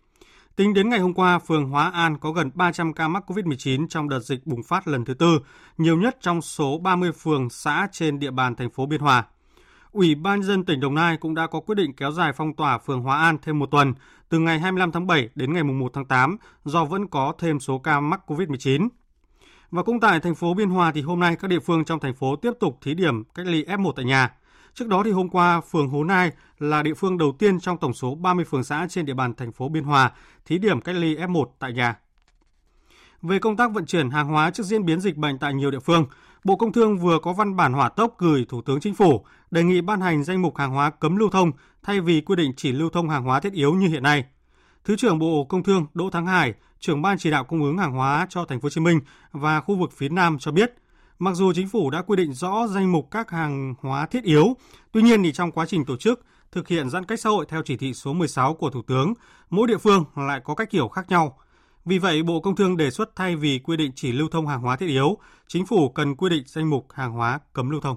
Tính 0.57 0.75
đến 0.75 0.88
ngày 0.88 0.99
hôm 0.99 1.14
qua, 1.14 1.38
phường 1.38 1.69
Hóa 1.69 1.90
An 1.90 2.19
có 2.19 2.33
gần 2.33 2.50
300 2.54 2.92
ca 2.92 3.09
mắc 3.09 3.25
COVID-19 3.26 3.87
trong 3.88 4.09
đợt 4.09 4.21
dịch 4.21 4.47
bùng 4.47 4.62
phát 4.62 4.88
lần 4.88 5.04
thứ 5.04 5.14
tư, 5.14 5.40
nhiều 5.78 5.97
nhất 5.97 6.16
trong 6.21 6.42
số 6.42 6.78
30 6.78 7.12
phường 7.12 7.50
xã 7.50 7.88
trên 7.92 8.19
địa 8.19 8.31
bàn 8.31 8.57
thành 8.57 8.71
phố 8.71 8.87
Biên 8.87 9.00
Hòa. 9.00 9.25
Ủy 9.93 10.15
ban 10.15 10.43
dân 10.43 10.65
tỉnh 10.65 10.81
Đồng 10.81 10.95
Nai 10.95 11.17
cũng 11.17 11.35
đã 11.35 11.47
có 11.47 11.61
quyết 11.61 11.75
định 11.75 11.93
kéo 11.93 12.13
dài 12.13 12.33
phong 12.33 12.55
tỏa 12.55 12.79
phường 12.79 13.01
Hóa 13.01 13.19
An 13.19 13.39
thêm 13.43 13.59
một 13.59 13.71
tuần, 13.71 13.95
từ 14.29 14.39
ngày 14.39 14.59
25 14.59 14.93
tháng 14.93 15.07
7 15.07 15.29
đến 15.35 15.53
ngày 15.53 15.65
1 15.65 15.91
tháng 15.95 16.05
8, 16.05 16.37
do 16.65 16.85
vẫn 16.85 17.07
có 17.07 17.33
thêm 17.39 17.61
số 17.61 17.79
ca 17.79 18.01
mắc 18.01 18.21
COVID-19. 18.27 18.89
Và 19.71 19.83
cũng 19.83 20.01
tại 20.01 20.21
thành 20.21 20.35
phố 20.35 20.55
Biên 20.55 20.71
Hòa 20.71 20.93
thì 20.93 21.03
hôm 21.03 21.21
nay 21.21 21.37
các 21.37 21.49
địa 21.49 21.61
phương 21.61 21.85
trong 21.85 22.01
thành 22.01 22.15
phố 22.15 22.37
tiếp 22.37 22.53
tục 22.61 22.79
thí 22.83 22.95
điểm 22.95 23.25
cách 23.25 23.47
ly 23.47 23.65
F1 23.65 23.93
tại 23.93 24.05
nhà. 24.05 24.31
Trước 24.75 24.89
đó 24.89 25.03
thì 25.05 25.11
hôm 25.11 25.29
qua, 25.29 25.61
phường 25.61 25.89
Hố 25.89 26.05
Nai 26.05 26.31
là 26.59 26.83
địa 26.83 26.95
phương 26.95 27.19
đầu 27.19 27.37
tiên 27.39 27.61
trong 27.61 27.79
tổng 27.79 27.95
số 27.95 28.15
30 28.15 28.45
phường 28.45 28.65
xã 28.65 28.87
trên 28.91 29.07
địa 29.07 29.15
bàn 29.15 29.35
thành 29.35 29.53
phố 29.53 29.69
Biên 29.69 29.85
Hòa 29.85 30.11
thí 30.45 30.59
điểm 30.59 30.81
cách 30.81 30.95
ly 30.95 31.17
F1 31.17 31.45
tại 31.59 31.73
nhà. 31.73 31.97
Về 33.23 33.39
công 33.39 33.57
tác 33.57 33.73
vận 33.73 33.87
chuyển 33.87 34.11
hàng 34.11 34.29
hóa 34.29 34.51
trước 34.51 34.63
diễn 34.63 34.85
biến 34.85 35.01
dịch 35.01 35.17
bệnh 35.17 35.39
tại 35.39 35.55
nhiều 35.55 35.71
địa 35.71 35.81
phương, 35.81 36.07
Bộ 36.45 36.57
Công 36.57 36.73
Thương 36.73 36.99
vừa 36.99 37.19
có 37.19 37.33
văn 37.33 37.57
bản 37.57 37.73
hỏa 37.73 37.89
tốc 37.89 38.15
gửi 38.19 38.47
Thủ 38.49 38.63
tướng 38.63 38.81
Chính 38.81 38.95
phủ 38.95 39.25
đề 39.51 39.63
nghị 39.63 39.81
ban 39.81 40.01
hành 40.01 40.25
danh 40.25 40.43
mục 40.43 40.57
hàng 40.57 40.71
hóa 40.71 40.91
cấm 40.91 41.17
lưu 41.17 41.31
thông 41.31 41.53
thay 41.83 42.01
vì 42.01 42.21
quy 42.21 42.37
định 42.37 42.53
chỉ 42.57 42.73
lưu 42.73 42.91
thông 42.91 43.09
hàng 43.09 43.25
hóa 43.25 43.41
thiết 43.41 43.53
yếu 43.53 43.75
như 43.75 43.89
hiện 43.89 44.03
nay. 44.03 44.25
Thứ 44.85 44.97
trưởng 44.97 45.19
Bộ 45.19 45.45
Công 45.49 45.63
Thương 45.63 45.87
Đỗ 45.95 46.11
Thắng 46.11 46.27
Hải, 46.27 46.55
trưởng 46.81 47.03
ban 47.03 47.19
chỉ 47.19 47.31
đạo 47.31 47.45
cung 47.45 47.63
ứng 47.63 47.79
hàng 47.79 47.93
hóa 47.93 48.27
cho 48.31 48.45
thành 48.45 48.61
phố 48.61 48.67
Hồ 48.67 48.71
Chí 48.71 48.81
Minh 48.81 49.01
và 49.33 49.61
khu 49.61 49.77
vực 49.77 49.93
phía 49.93 50.09
Nam 50.09 50.39
cho 50.41 50.53
biết, 50.53 50.75
mặc 51.19 51.35
dù 51.35 51.53
chính 51.53 51.69
phủ 51.69 51.91
đã 51.91 52.03
quy 52.03 52.17
định 52.17 52.33
rõ 52.33 52.67
danh 52.67 52.93
mục 52.93 53.09
các 53.11 53.31
hàng 53.31 53.75
hóa 53.81 54.07
thiết 54.07 54.25
yếu, 54.25 54.57
tuy 54.93 55.03
nhiên 55.03 55.23
thì 55.23 55.33
trong 55.33 55.53
quá 55.53 55.67
trình 55.67 55.85
tổ 55.85 55.97
chức 55.97 56.21
thực 56.53 56.69
hiện 56.69 56.91
giãn 56.91 57.05
cách 57.05 57.21
xã 57.21 57.31
hội 57.31 57.47
theo 57.49 57.63
chỉ 57.65 57.77
thị 57.77 57.95
số 57.95 58.13
16 58.13 58.55
của 58.55 58.71
Thủ 58.71 58.83
tướng, 58.83 59.15
mỗi 59.51 59.69
địa 59.69 59.79
phương 59.79 60.05
lại 60.17 60.41
có 60.45 60.55
cách 60.55 60.71
hiểu 60.71 60.89
khác 60.89 61.09
nhau. 61.09 61.39
Vì 61.85 61.99
vậy, 61.99 62.23
Bộ 62.23 62.41
Công 62.41 62.57
Thương 62.57 62.77
đề 62.77 62.91
xuất 62.91 63.17
thay 63.17 63.37
vì 63.37 63.61
quy 63.65 63.77
định 63.77 63.91
chỉ 63.95 64.12
lưu 64.12 64.29
thông 64.33 64.47
hàng 64.47 64.61
hóa 64.61 64.77
thiết 64.77 64.87
yếu, 64.87 65.19
chính 65.47 65.67
phủ 65.67 65.89
cần 65.89 66.17
quy 66.17 66.31
định 66.31 66.43
danh 66.47 66.71
mục 66.71 66.87
hàng 66.93 67.12
hóa 67.12 67.39
cấm 67.53 67.71
lưu 67.71 67.81
thông. 67.81 67.97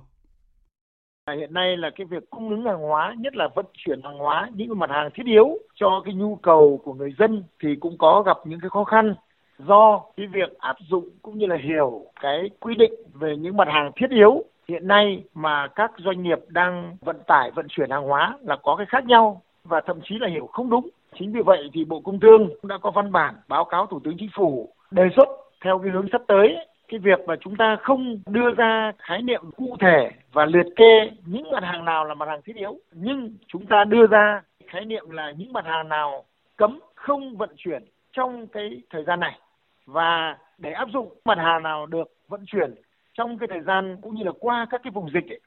À, 1.25 1.33
hiện 1.39 1.53
nay 1.53 1.77
là 1.77 1.89
cái 1.95 2.05
việc 2.05 2.29
cung 2.29 2.49
ứng 2.49 2.65
hàng 2.65 2.79
hóa, 2.79 3.15
nhất 3.17 3.35
là 3.35 3.49
vận 3.55 3.65
chuyển 3.73 4.01
hàng 4.03 4.17
hóa, 4.17 4.49
những 4.53 4.79
mặt 4.79 4.89
hàng 4.89 5.09
thiết 5.13 5.25
yếu 5.25 5.57
cho 5.75 6.01
cái 6.05 6.13
nhu 6.13 6.35
cầu 6.35 6.81
của 6.83 6.93
người 6.93 7.13
dân 7.19 7.43
thì 7.63 7.75
cũng 7.79 7.97
có 7.97 8.23
gặp 8.25 8.37
những 8.45 8.59
cái 8.59 8.69
khó 8.69 8.83
khăn 8.83 9.15
do 9.57 10.01
cái 10.17 10.27
việc 10.27 10.59
áp 10.59 10.75
dụng 10.89 11.09
cũng 11.21 11.37
như 11.37 11.45
là 11.45 11.57
hiểu 11.63 12.05
cái 12.21 12.49
quy 12.59 12.75
định 12.75 12.93
về 13.13 13.35
những 13.37 13.57
mặt 13.57 13.67
hàng 13.71 13.91
thiết 13.95 14.09
yếu 14.09 14.43
hiện 14.67 14.87
nay 14.87 15.23
mà 15.33 15.67
các 15.75 15.91
doanh 15.97 16.23
nghiệp 16.23 16.39
đang 16.47 16.97
vận 17.01 17.17
tải 17.27 17.51
vận 17.55 17.65
chuyển 17.69 17.89
hàng 17.89 18.03
hóa 18.03 18.37
là 18.41 18.57
có 18.63 18.75
cái 18.75 18.85
khác 18.89 19.05
nhau 19.05 19.41
và 19.63 19.81
thậm 19.85 19.99
chí 20.03 20.15
là 20.19 20.27
hiểu 20.29 20.47
không 20.47 20.69
đúng. 20.69 20.89
Chính 21.19 21.31
vì 21.31 21.41
vậy 21.41 21.69
thì 21.73 21.85
Bộ 21.85 21.99
Công 21.99 22.19
Thương 22.19 22.49
đã 22.63 22.77
có 22.81 22.91
văn 22.91 23.11
bản 23.11 23.35
báo 23.47 23.65
cáo 23.65 23.85
Thủ 23.85 23.99
tướng 24.03 24.17
Chính 24.19 24.29
phủ 24.35 24.69
đề 24.91 25.03
xuất 25.15 25.27
theo 25.63 25.79
cái 25.79 25.91
hướng 25.91 26.07
sắp 26.11 26.21
tới, 26.27 26.55
cái 26.87 26.99
việc 26.99 27.19
mà 27.27 27.35
chúng 27.41 27.55
ta 27.55 27.77
không 27.81 28.19
đưa 28.29 28.53
ra 28.57 28.91
khái 28.99 29.21
niệm 29.21 29.41
cụ 29.57 29.75
thể 29.79 30.09
và 30.33 30.45
liệt 30.45 30.65
kê 30.75 31.09
những 31.25 31.51
mặt 31.51 31.63
hàng 31.63 31.85
nào 31.85 32.05
là 32.05 32.13
mặt 32.13 32.27
hàng 32.29 32.41
thiết 32.45 32.55
yếu, 32.55 32.77
nhưng 32.91 33.33
chúng 33.47 33.65
ta 33.65 33.83
đưa 33.83 34.07
ra 34.07 34.41
khái 34.67 34.85
niệm 34.85 35.09
là 35.09 35.31
những 35.37 35.53
mặt 35.53 35.65
hàng 35.65 35.89
nào 35.89 36.23
cấm 36.57 36.79
không 36.95 37.37
vận 37.37 37.49
chuyển 37.57 37.83
trong 38.13 38.47
cái 38.47 38.81
thời 38.89 39.03
gian 39.03 39.19
này 39.19 39.39
và 39.85 40.37
để 40.57 40.71
áp 40.71 40.89
dụng 40.93 41.13
mặt 41.25 41.37
hàng 41.37 41.63
nào 41.63 41.85
được 41.85 42.11
vận 42.27 42.43
chuyển 42.47 42.75
trong 43.13 43.37
cái 43.37 43.47
thời 43.47 43.61
gian 43.61 43.97
cũng 44.01 44.15
như 44.15 44.23
là 44.23 44.31
qua 44.39 44.67
các 44.69 44.81
cái 44.83 44.91
vùng 44.91 45.09
dịch 45.13 45.29
ấy. 45.29 45.39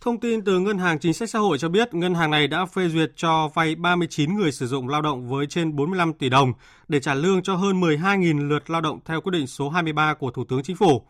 Thông 0.00 0.20
tin 0.20 0.44
từ 0.44 0.58
Ngân 0.60 0.78
hàng 0.78 0.98
Chính 0.98 1.14
sách 1.14 1.30
Xã 1.30 1.38
hội 1.38 1.58
cho 1.58 1.68
biết, 1.68 1.94
ngân 1.94 2.14
hàng 2.14 2.30
này 2.30 2.46
đã 2.46 2.66
phê 2.66 2.88
duyệt 2.88 3.12
cho 3.16 3.48
vay 3.54 3.74
39 3.74 4.36
người 4.36 4.52
sử 4.52 4.66
dụng 4.66 4.88
lao 4.88 5.02
động 5.02 5.28
với 5.28 5.46
trên 5.46 5.76
45 5.76 6.12
tỷ 6.12 6.28
đồng 6.28 6.52
để 6.88 7.00
trả 7.00 7.14
lương 7.14 7.42
cho 7.42 7.54
hơn 7.54 7.80
12.000 7.80 8.48
lượt 8.48 8.70
lao 8.70 8.80
động 8.80 8.98
theo 9.04 9.20
quyết 9.20 9.30
định 9.32 9.46
số 9.46 9.70
23 9.70 10.14
của 10.14 10.30
Thủ 10.30 10.44
tướng 10.44 10.62
Chính 10.62 10.76
phủ. 10.76 11.02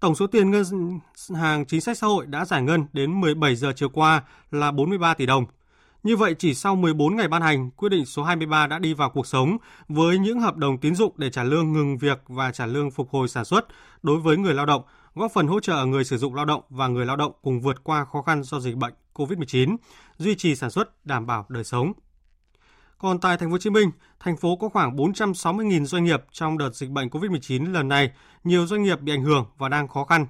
Tổng 0.00 0.14
số 0.14 0.26
tiền 0.26 0.50
Ngân 0.50 0.64
hàng 1.34 1.66
Chính 1.66 1.80
sách 1.80 1.98
Xã 1.98 2.06
hội 2.06 2.26
đã 2.26 2.44
giải 2.44 2.62
ngân 2.62 2.86
đến 2.92 3.20
17 3.20 3.56
giờ 3.56 3.72
chiều 3.76 3.88
qua 3.88 4.22
là 4.50 4.70
43 4.70 5.14
tỷ 5.14 5.26
đồng. 5.26 5.44
Như 6.02 6.16
vậy, 6.16 6.34
chỉ 6.38 6.54
sau 6.54 6.76
14 6.76 7.16
ngày 7.16 7.28
ban 7.28 7.42
hành, 7.42 7.70
quyết 7.70 7.88
định 7.88 8.06
số 8.06 8.22
23 8.22 8.66
đã 8.66 8.78
đi 8.78 8.94
vào 8.94 9.10
cuộc 9.10 9.26
sống 9.26 9.56
với 9.88 10.18
những 10.18 10.40
hợp 10.40 10.56
đồng 10.56 10.78
tín 10.78 10.94
dụng 10.94 11.12
để 11.16 11.30
trả 11.30 11.42
lương 11.42 11.72
ngừng 11.72 11.98
việc 11.98 12.22
và 12.28 12.52
trả 12.52 12.66
lương 12.66 12.90
phục 12.90 13.10
hồi 13.10 13.28
sản 13.28 13.44
xuất 13.44 13.66
đối 14.02 14.20
với 14.20 14.36
người 14.36 14.54
lao 14.54 14.66
động, 14.66 14.82
góp 15.14 15.32
phần 15.32 15.46
hỗ 15.46 15.60
trợ 15.60 15.84
người 15.84 16.04
sử 16.04 16.18
dụng 16.18 16.34
lao 16.34 16.44
động 16.44 16.62
và 16.70 16.88
người 16.88 17.06
lao 17.06 17.16
động 17.16 17.32
cùng 17.42 17.60
vượt 17.60 17.84
qua 17.84 18.04
khó 18.04 18.22
khăn 18.22 18.42
do 18.42 18.60
dịch 18.60 18.76
bệnh 18.76 18.92
COVID-19, 19.14 19.76
duy 20.18 20.34
trì 20.34 20.54
sản 20.54 20.70
xuất, 20.70 21.06
đảm 21.06 21.26
bảo 21.26 21.46
đời 21.48 21.64
sống. 21.64 21.92
Còn 22.98 23.18
tại 23.18 23.36
thành 23.36 23.48
phố 23.48 23.52
Hồ 23.52 23.58
Chí 23.58 23.70
Minh, 23.70 23.90
thành 24.20 24.36
phố 24.36 24.56
có 24.56 24.68
khoảng 24.68 24.96
460.000 24.96 25.84
doanh 25.84 26.04
nghiệp 26.04 26.24
trong 26.32 26.58
đợt 26.58 26.74
dịch 26.74 26.90
bệnh 26.90 27.08
COVID-19 27.08 27.72
lần 27.72 27.88
này, 27.88 28.10
nhiều 28.44 28.66
doanh 28.66 28.82
nghiệp 28.82 29.00
bị 29.00 29.12
ảnh 29.12 29.22
hưởng 29.22 29.46
và 29.58 29.68
đang 29.68 29.88
khó 29.88 30.04
khăn. 30.04 30.26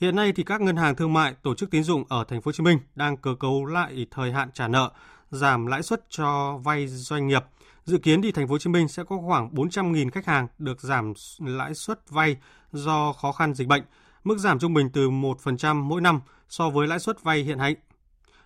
Hiện 0.00 0.16
nay 0.16 0.32
thì 0.32 0.42
các 0.42 0.60
ngân 0.60 0.76
hàng 0.76 0.96
thương 0.96 1.12
mại, 1.12 1.34
tổ 1.42 1.54
chức 1.54 1.70
tín 1.70 1.82
dụng 1.82 2.04
ở 2.08 2.24
thành 2.24 2.42
phố 2.42 2.48
Hồ 2.48 2.52
Chí 2.52 2.62
Minh 2.62 2.78
đang 2.94 3.16
cơ 3.16 3.34
cấu 3.40 3.64
lại 3.64 4.06
thời 4.10 4.32
hạn 4.32 4.50
trả 4.54 4.68
nợ, 4.68 4.90
giảm 5.30 5.66
lãi 5.66 5.82
suất 5.82 6.04
cho 6.08 6.58
vay 6.64 6.86
doanh 6.86 7.28
nghiệp. 7.28 7.44
Dự 7.84 7.98
kiến 7.98 8.22
thì 8.22 8.32
thành 8.32 8.48
phố 8.48 8.52
Hồ 8.54 8.58
Chí 8.58 8.70
Minh 8.70 8.88
sẽ 8.88 9.04
có 9.04 9.18
khoảng 9.26 9.54
400.000 9.54 10.10
khách 10.10 10.26
hàng 10.26 10.46
được 10.58 10.80
giảm 10.80 11.12
lãi 11.38 11.74
suất 11.74 12.10
vay 12.10 12.36
do 12.72 13.12
khó 13.12 13.32
khăn 13.32 13.54
dịch 13.54 13.68
bệnh, 13.68 13.82
mức 14.24 14.38
giảm 14.38 14.58
trung 14.58 14.74
bình 14.74 14.90
từ 14.92 15.10
1% 15.10 15.82
mỗi 15.82 16.00
năm 16.00 16.20
so 16.48 16.70
với 16.70 16.86
lãi 16.86 16.98
suất 16.98 17.22
vay 17.22 17.42
hiện 17.42 17.58
hành. 17.58 17.74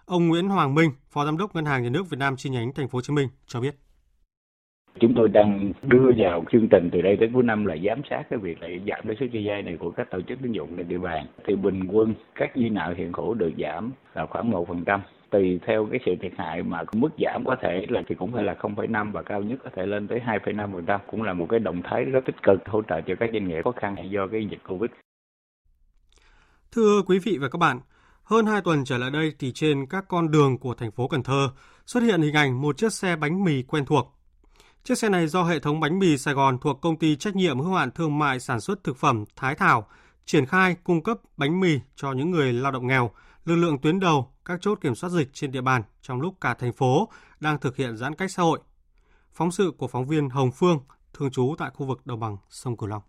Ông 0.04 0.28
Nguyễn 0.28 0.48
Hoàng 0.48 0.74
Minh, 0.74 0.90
Phó 1.10 1.24
Giám 1.24 1.36
đốc 1.36 1.54
Ngân 1.54 1.64
hàng 1.64 1.82
Nhà 1.82 1.90
nước 1.90 2.10
Việt 2.10 2.18
Nam 2.18 2.36
chi 2.36 2.50
nhánh 2.50 2.74
thành 2.74 2.88
phố 2.88 2.96
Hồ 2.96 3.02
Chí 3.02 3.12
Minh 3.12 3.28
cho 3.46 3.60
biết. 3.60 3.76
Chúng 5.00 5.14
tôi 5.14 5.28
đang 5.28 5.72
đưa 5.82 6.10
vào 6.16 6.44
chương 6.52 6.68
trình 6.68 6.88
từ 6.92 7.00
đây 7.00 7.16
tới 7.20 7.30
cuối 7.34 7.42
năm 7.42 7.66
là 7.66 7.76
giám 7.84 8.00
sát 8.10 8.22
cái 8.30 8.38
việc 8.38 8.62
là 8.62 8.68
giảm 8.68 9.00
lãi 9.04 9.16
suất 9.20 9.30
cho 9.32 9.38
vay 9.44 9.62
này 9.62 9.76
của 9.80 9.90
các 9.90 10.10
tổ 10.10 10.20
chức 10.28 10.38
tín 10.42 10.52
dụng 10.52 10.76
trên 10.76 10.88
địa 10.88 10.98
bàn. 10.98 11.26
Thì 11.46 11.56
bình 11.56 11.86
quân 11.86 12.14
các 12.34 12.50
dư 12.54 12.70
nợ 12.70 12.94
hiện 12.96 13.12
hữu 13.12 13.34
được 13.34 13.52
giảm 13.58 13.92
là 14.14 14.26
khoảng 14.26 14.50
một 14.50 14.68
phần 14.68 14.84
trăm 14.84 15.00
tùy 15.30 15.60
theo 15.66 15.88
cái 15.90 16.00
sự 16.06 16.14
thiệt 16.22 16.32
hại 16.38 16.62
mà 16.62 16.82
mức 16.92 17.08
giảm 17.18 17.44
có 17.46 17.56
thể 17.62 17.86
là 17.88 18.02
thì 18.08 18.14
cũng 18.14 18.32
phải 18.32 18.44
là 18.44 18.54
0,5 18.54 19.12
và 19.12 19.22
cao 19.22 19.42
nhất 19.42 19.58
có 19.64 19.70
thể 19.76 19.86
lên 19.86 20.08
tới 20.08 20.20
2,5% 20.26 20.98
cũng 21.10 21.22
là 21.22 21.32
một 21.32 21.46
cái 21.50 21.60
động 21.60 21.82
thái 21.84 22.04
rất 22.04 22.20
tích 22.26 22.42
cực 22.42 22.68
hỗ 22.68 22.82
trợ 22.82 23.00
cho 23.00 23.14
các 23.20 23.30
doanh 23.32 23.48
nghiệp 23.48 23.64
khó 23.64 23.72
khăn 23.72 23.96
do 24.10 24.26
cái 24.26 24.46
dịch 24.50 24.60
Covid. 24.68 24.90
Thưa 26.72 27.02
quý 27.06 27.18
vị 27.24 27.38
và 27.40 27.48
các 27.48 27.58
bạn, 27.58 27.80
hơn 28.24 28.46
2 28.46 28.60
tuần 28.64 28.84
trở 28.84 28.98
lại 28.98 29.10
đây 29.10 29.32
thì 29.38 29.52
trên 29.54 29.86
các 29.86 30.04
con 30.08 30.30
đường 30.30 30.58
của 30.58 30.74
thành 30.74 30.90
phố 30.90 31.08
Cần 31.08 31.22
Thơ 31.22 31.48
xuất 31.86 32.02
hiện 32.02 32.22
hình 32.22 32.34
ảnh 32.34 32.60
một 32.60 32.76
chiếc 32.76 32.92
xe 32.92 33.16
bánh 33.16 33.44
mì 33.44 33.62
quen 33.62 33.84
thuộc. 33.84 34.14
Chiếc 34.84 34.98
xe 34.98 35.08
này 35.08 35.26
do 35.26 35.44
hệ 35.44 35.58
thống 35.58 35.80
bánh 35.80 35.98
mì 35.98 36.18
Sài 36.18 36.34
Gòn 36.34 36.58
thuộc 36.58 36.80
công 36.80 36.98
ty 36.98 37.16
trách 37.16 37.36
nhiệm 37.36 37.60
hữu 37.60 37.74
hạn 37.74 37.90
thương 37.90 38.18
mại 38.18 38.40
sản 38.40 38.60
xuất 38.60 38.84
thực 38.84 38.96
phẩm 38.96 39.24
Thái 39.36 39.54
Thảo 39.54 39.86
triển 40.24 40.46
khai 40.46 40.76
cung 40.84 41.02
cấp 41.02 41.18
bánh 41.36 41.60
mì 41.60 41.78
cho 41.96 42.12
những 42.12 42.30
người 42.30 42.52
lao 42.52 42.72
động 42.72 42.86
nghèo, 42.86 43.10
lực 43.44 43.56
lượng 43.56 43.78
tuyến 43.78 44.00
đầu, 44.00 44.32
các 44.44 44.60
chốt 44.62 44.78
kiểm 44.80 44.94
soát 44.94 45.10
dịch 45.10 45.28
trên 45.32 45.52
địa 45.52 45.60
bàn 45.60 45.82
trong 46.02 46.20
lúc 46.20 46.34
cả 46.40 46.54
thành 46.54 46.72
phố 46.72 47.08
đang 47.40 47.58
thực 47.58 47.76
hiện 47.76 47.96
giãn 47.96 48.14
cách 48.14 48.30
xã 48.30 48.42
hội. 48.42 48.60
Phóng 49.32 49.50
sự 49.50 49.72
của 49.78 49.88
phóng 49.88 50.06
viên 50.06 50.28
Hồng 50.28 50.50
Phương, 50.52 50.78
thường 51.14 51.30
trú 51.30 51.54
tại 51.58 51.70
khu 51.74 51.86
vực 51.86 52.06
đồng 52.06 52.20
bằng 52.20 52.36
sông 52.50 52.76
Cửu 52.76 52.88
Long. 52.88 53.02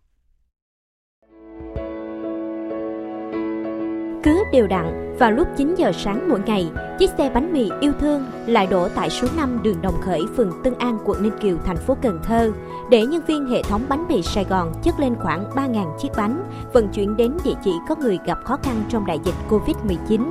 Cứ 4.25 4.43
đều 4.51 4.67
đặn, 4.67 5.15
vào 5.19 5.31
lúc 5.31 5.47
9 5.57 5.75
giờ 5.75 5.91
sáng 5.91 6.29
mỗi 6.29 6.39
ngày, 6.45 6.71
chiếc 6.99 7.09
xe 7.17 7.31
bánh 7.33 7.53
mì 7.53 7.69
yêu 7.79 7.93
thương 7.99 8.25
lại 8.45 8.67
đổ 8.67 8.87
tại 8.95 9.09
số 9.09 9.27
5 9.37 9.59
đường 9.63 9.81
Đồng 9.81 10.01
Khởi, 10.01 10.21
phường 10.37 10.51
Tân 10.63 10.73
An, 10.79 10.97
quận 11.05 11.23
Ninh 11.23 11.37
Kiều, 11.41 11.57
thành 11.65 11.77
phố 11.77 11.97
Cần 12.01 12.19
Thơ, 12.23 12.51
để 12.89 13.05
nhân 13.05 13.21
viên 13.27 13.45
hệ 13.45 13.63
thống 13.63 13.81
bánh 13.89 14.05
mì 14.09 14.21
Sài 14.21 14.43
Gòn 14.43 14.73
chất 14.83 14.99
lên 14.99 15.15
khoảng 15.15 15.49
3.000 15.55 15.97
chiếc 15.97 16.09
bánh, 16.17 16.43
vận 16.73 16.87
chuyển 16.87 17.17
đến 17.17 17.37
địa 17.43 17.53
chỉ 17.63 17.71
có 17.89 17.95
người 17.95 18.19
gặp 18.25 18.37
khó 18.43 18.57
khăn 18.63 18.75
trong 18.89 19.05
đại 19.05 19.19
dịch 19.23 19.35
Covid-19. 19.49 20.21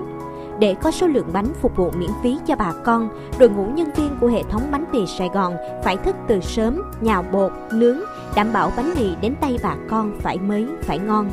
Để 0.58 0.74
có 0.82 0.90
số 0.90 1.06
lượng 1.06 1.30
bánh 1.32 1.52
phục 1.60 1.76
vụ 1.76 1.90
miễn 1.90 2.10
phí 2.22 2.38
cho 2.46 2.56
bà 2.56 2.72
con, 2.84 3.08
đội 3.38 3.48
ngũ 3.48 3.64
nhân 3.64 3.90
viên 3.96 4.16
của 4.20 4.26
hệ 4.26 4.42
thống 4.42 4.62
bánh 4.70 4.84
mì 4.92 5.06
Sài 5.06 5.28
Gòn 5.28 5.54
phải 5.84 5.96
thức 5.96 6.16
từ 6.28 6.40
sớm, 6.40 6.82
nhào 7.00 7.24
bột, 7.32 7.52
nướng, 7.72 7.98
đảm 8.36 8.52
bảo 8.52 8.72
bánh 8.76 8.94
mì 8.98 9.16
đến 9.20 9.34
tay 9.40 9.58
bà 9.62 9.76
con 9.88 10.12
phải 10.20 10.38
mới, 10.38 10.66
phải 10.82 10.98
ngon. 10.98 11.30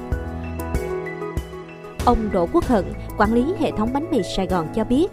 Ông 2.05 2.29
Đỗ 2.31 2.47
Quốc 2.53 2.65
Hận, 2.65 2.85
quản 3.17 3.33
lý 3.33 3.45
hệ 3.59 3.71
thống 3.71 3.89
bánh 3.93 4.11
mì 4.11 4.23
Sài 4.23 4.47
Gòn 4.47 4.67
cho 4.75 4.83
biết, 4.83 5.07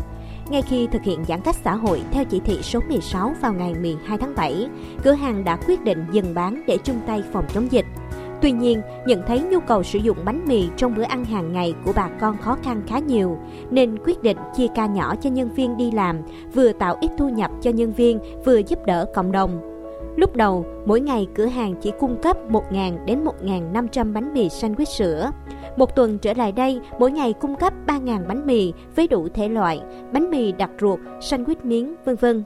ngay 0.50 0.62
khi 0.62 0.86
thực 0.92 1.02
hiện 1.02 1.24
giãn 1.28 1.40
cách 1.40 1.56
xã 1.64 1.74
hội 1.74 2.02
theo 2.10 2.24
chỉ 2.24 2.40
thị 2.40 2.58
số 2.62 2.80
16 2.88 3.34
vào 3.40 3.52
ngày 3.52 3.74
12 3.74 4.18
tháng 4.18 4.34
7, 4.36 4.68
cửa 5.04 5.12
hàng 5.12 5.44
đã 5.44 5.58
quyết 5.66 5.84
định 5.84 6.06
dừng 6.12 6.34
bán 6.34 6.62
để 6.66 6.78
chung 6.84 7.00
tay 7.06 7.22
phòng 7.32 7.44
chống 7.54 7.72
dịch. 7.72 7.86
Tuy 8.42 8.52
nhiên, 8.52 8.82
nhận 9.06 9.22
thấy 9.26 9.40
nhu 9.40 9.60
cầu 9.60 9.82
sử 9.82 9.98
dụng 9.98 10.16
bánh 10.24 10.44
mì 10.46 10.68
trong 10.76 10.94
bữa 10.94 11.02
ăn 11.02 11.24
hàng 11.24 11.52
ngày 11.52 11.74
của 11.84 11.92
bà 11.96 12.08
con 12.20 12.36
khó 12.38 12.56
khăn 12.62 12.82
khá 12.86 12.98
nhiều, 12.98 13.38
nên 13.70 13.98
quyết 14.04 14.22
định 14.22 14.36
chia 14.56 14.66
ca 14.74 14.86
nhỏ 14.86 15.14
cho 15.16 15.30
nhân 15.30 15.54
viên 15.54 15.76
đi 15.76 15.90
làm, 15.90 16.16
vừa 16.54 16.72
tạo 16.72 16.96
ít 17.00 17.10
thu 17.18 17.28
nhập 17.28 17.50
cho 17.62 17.70
nhân 17.70 17.92
viên, 17.92 18.20
vừa 18.44 18.58
giúp 18.58 18.78
đỡ 18.86 19.06
cộng 19.14 19.32
đồng. 19.32 19.60
Lúc 20.16 20.36
đầu, 20.36 20.66
mỗi 20.86 21.00
ngày 21.00 21.26
cửa 21.34 21.46
hàng 21.46 21.74
chỉ 21.80 21.92
cung 22.00 22.16
cấp 22.22 22.36
1.000 22.50 23.04
đến 23.04 23.24
1.500 23.42 24.12
bánh 24.12 24.34
mì 24.34 24.48
sandwich 24.48 24.84
sữa. 24.84 25.30
Một 25.78 25.96
tuần 25.96 26.18
trở 26.18 26.32
lại 26.32 26.52
đây, 26.52 26.80
mỗi 26.98 27.10
ngày 27.10 27.34
cung 27.40 27.56
cấp 27.56 27.72
3.000 27.86 28.26
bánh 28.26 28.46
mì 28.46 28.72
với 28.96 29.08
đủ 29.08 29.28
thể 29.34 29.48
loại, 29.48 29.80
bánh 30.12 30.30
mì 30.30 30.52
đặc 30.52 30.70
ruột, 30.80 31.00
sandwich 31.20 31.56
miếng, 31.62 31.94
vân 32.04 32.16
vân. 32.16 32.44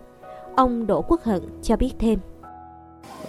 Ông 0.57 0.87
Đỗ 0.87 1.03
Quốc 1.09 1.23
Hận 1.23 1.41
cho 1.63 1.77
biết 1.77 1.91
thêm. 1.99 2.19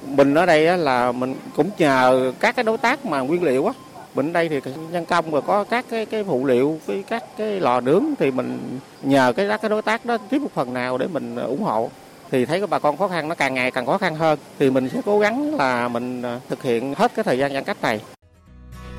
Mình 0.08 0.34
ở 0.34 0.46
đây 0.46 0.78
là 0.78 1.12
mình 1.12 1.36
cũng 1.56 1.70
nhờ 1.78 2.34
các 2.40 2.56
cái 2.56 2.64
đối 2.64 2.78
tác 2.78 3.06
mà 3.06 3.20
nguyên 3.20 3.44
liệu 3.44 3.66
á. 3.66 3.74
Mình 4.16 4.34
đây 4.34 4.50
thì 4.50 4.60
nhân 4.92 5.06
công 5.06 5.32
rồi 5.32 5.42
có 5.42 5.64
các 5.64 5.86
cái 5.90 6.06
cái 6.06 6.24
phụ 6.24 6.46
liệu 6.46 6.80
với 6.86 7.04
các 7.08 7.24
cái 7.38 7.60
lò 7.60 7.82
nướng 7.82 8.04
thì 8.20 8.32
mình 8.32 8.80
nhờ 9.04 9.34
cái 9.36 9.48
các 9.48 9.62
cái 9.62 9.70
đối 9.70 9.82
tác 9.82 10.06
đó 10.06 10.18
tiếp 10.30 10.40
một 10.40 10.52
phần 10.54 10.74
nào 10.74 10.98
để 10.98 11.08
mình 11.08 11.36
ờ, 11.36 11.46
ủng 11.46 11.64
hộ 11.64 11.90
thì 12.32 12.46
thấy 12.46 12.60
các 12.60 12.70
bà 12.70 12.80
con 12.80 12.98
khó 12.98 13.08
khăn 13.08 13.28
nó 13.28 13.36
càng 13.36 13.54
ngày 13.54 13.72
càng 13.72 13.86
khó 13.86 13.98
khăn 13.98 14.16
hơn 14.16 14.40
thì 14.60 14.70
mình 14.70 14.90
sẽ 14.90 15.02
cố 15.06 15.20
gắng 15.20 15.56
là 15.56 15.88
mình 15.88 16.22
ờ, 16.22 16.40
thực 16.50 16.64
hiện 16.64 16.94
hết 16.98 17.12
cái 17.16 17.24
thời 17.24 17.38
gian 17.38 17.54
giãn 17.54 17.64
cách 17.64 17.82
này 17.82 18.02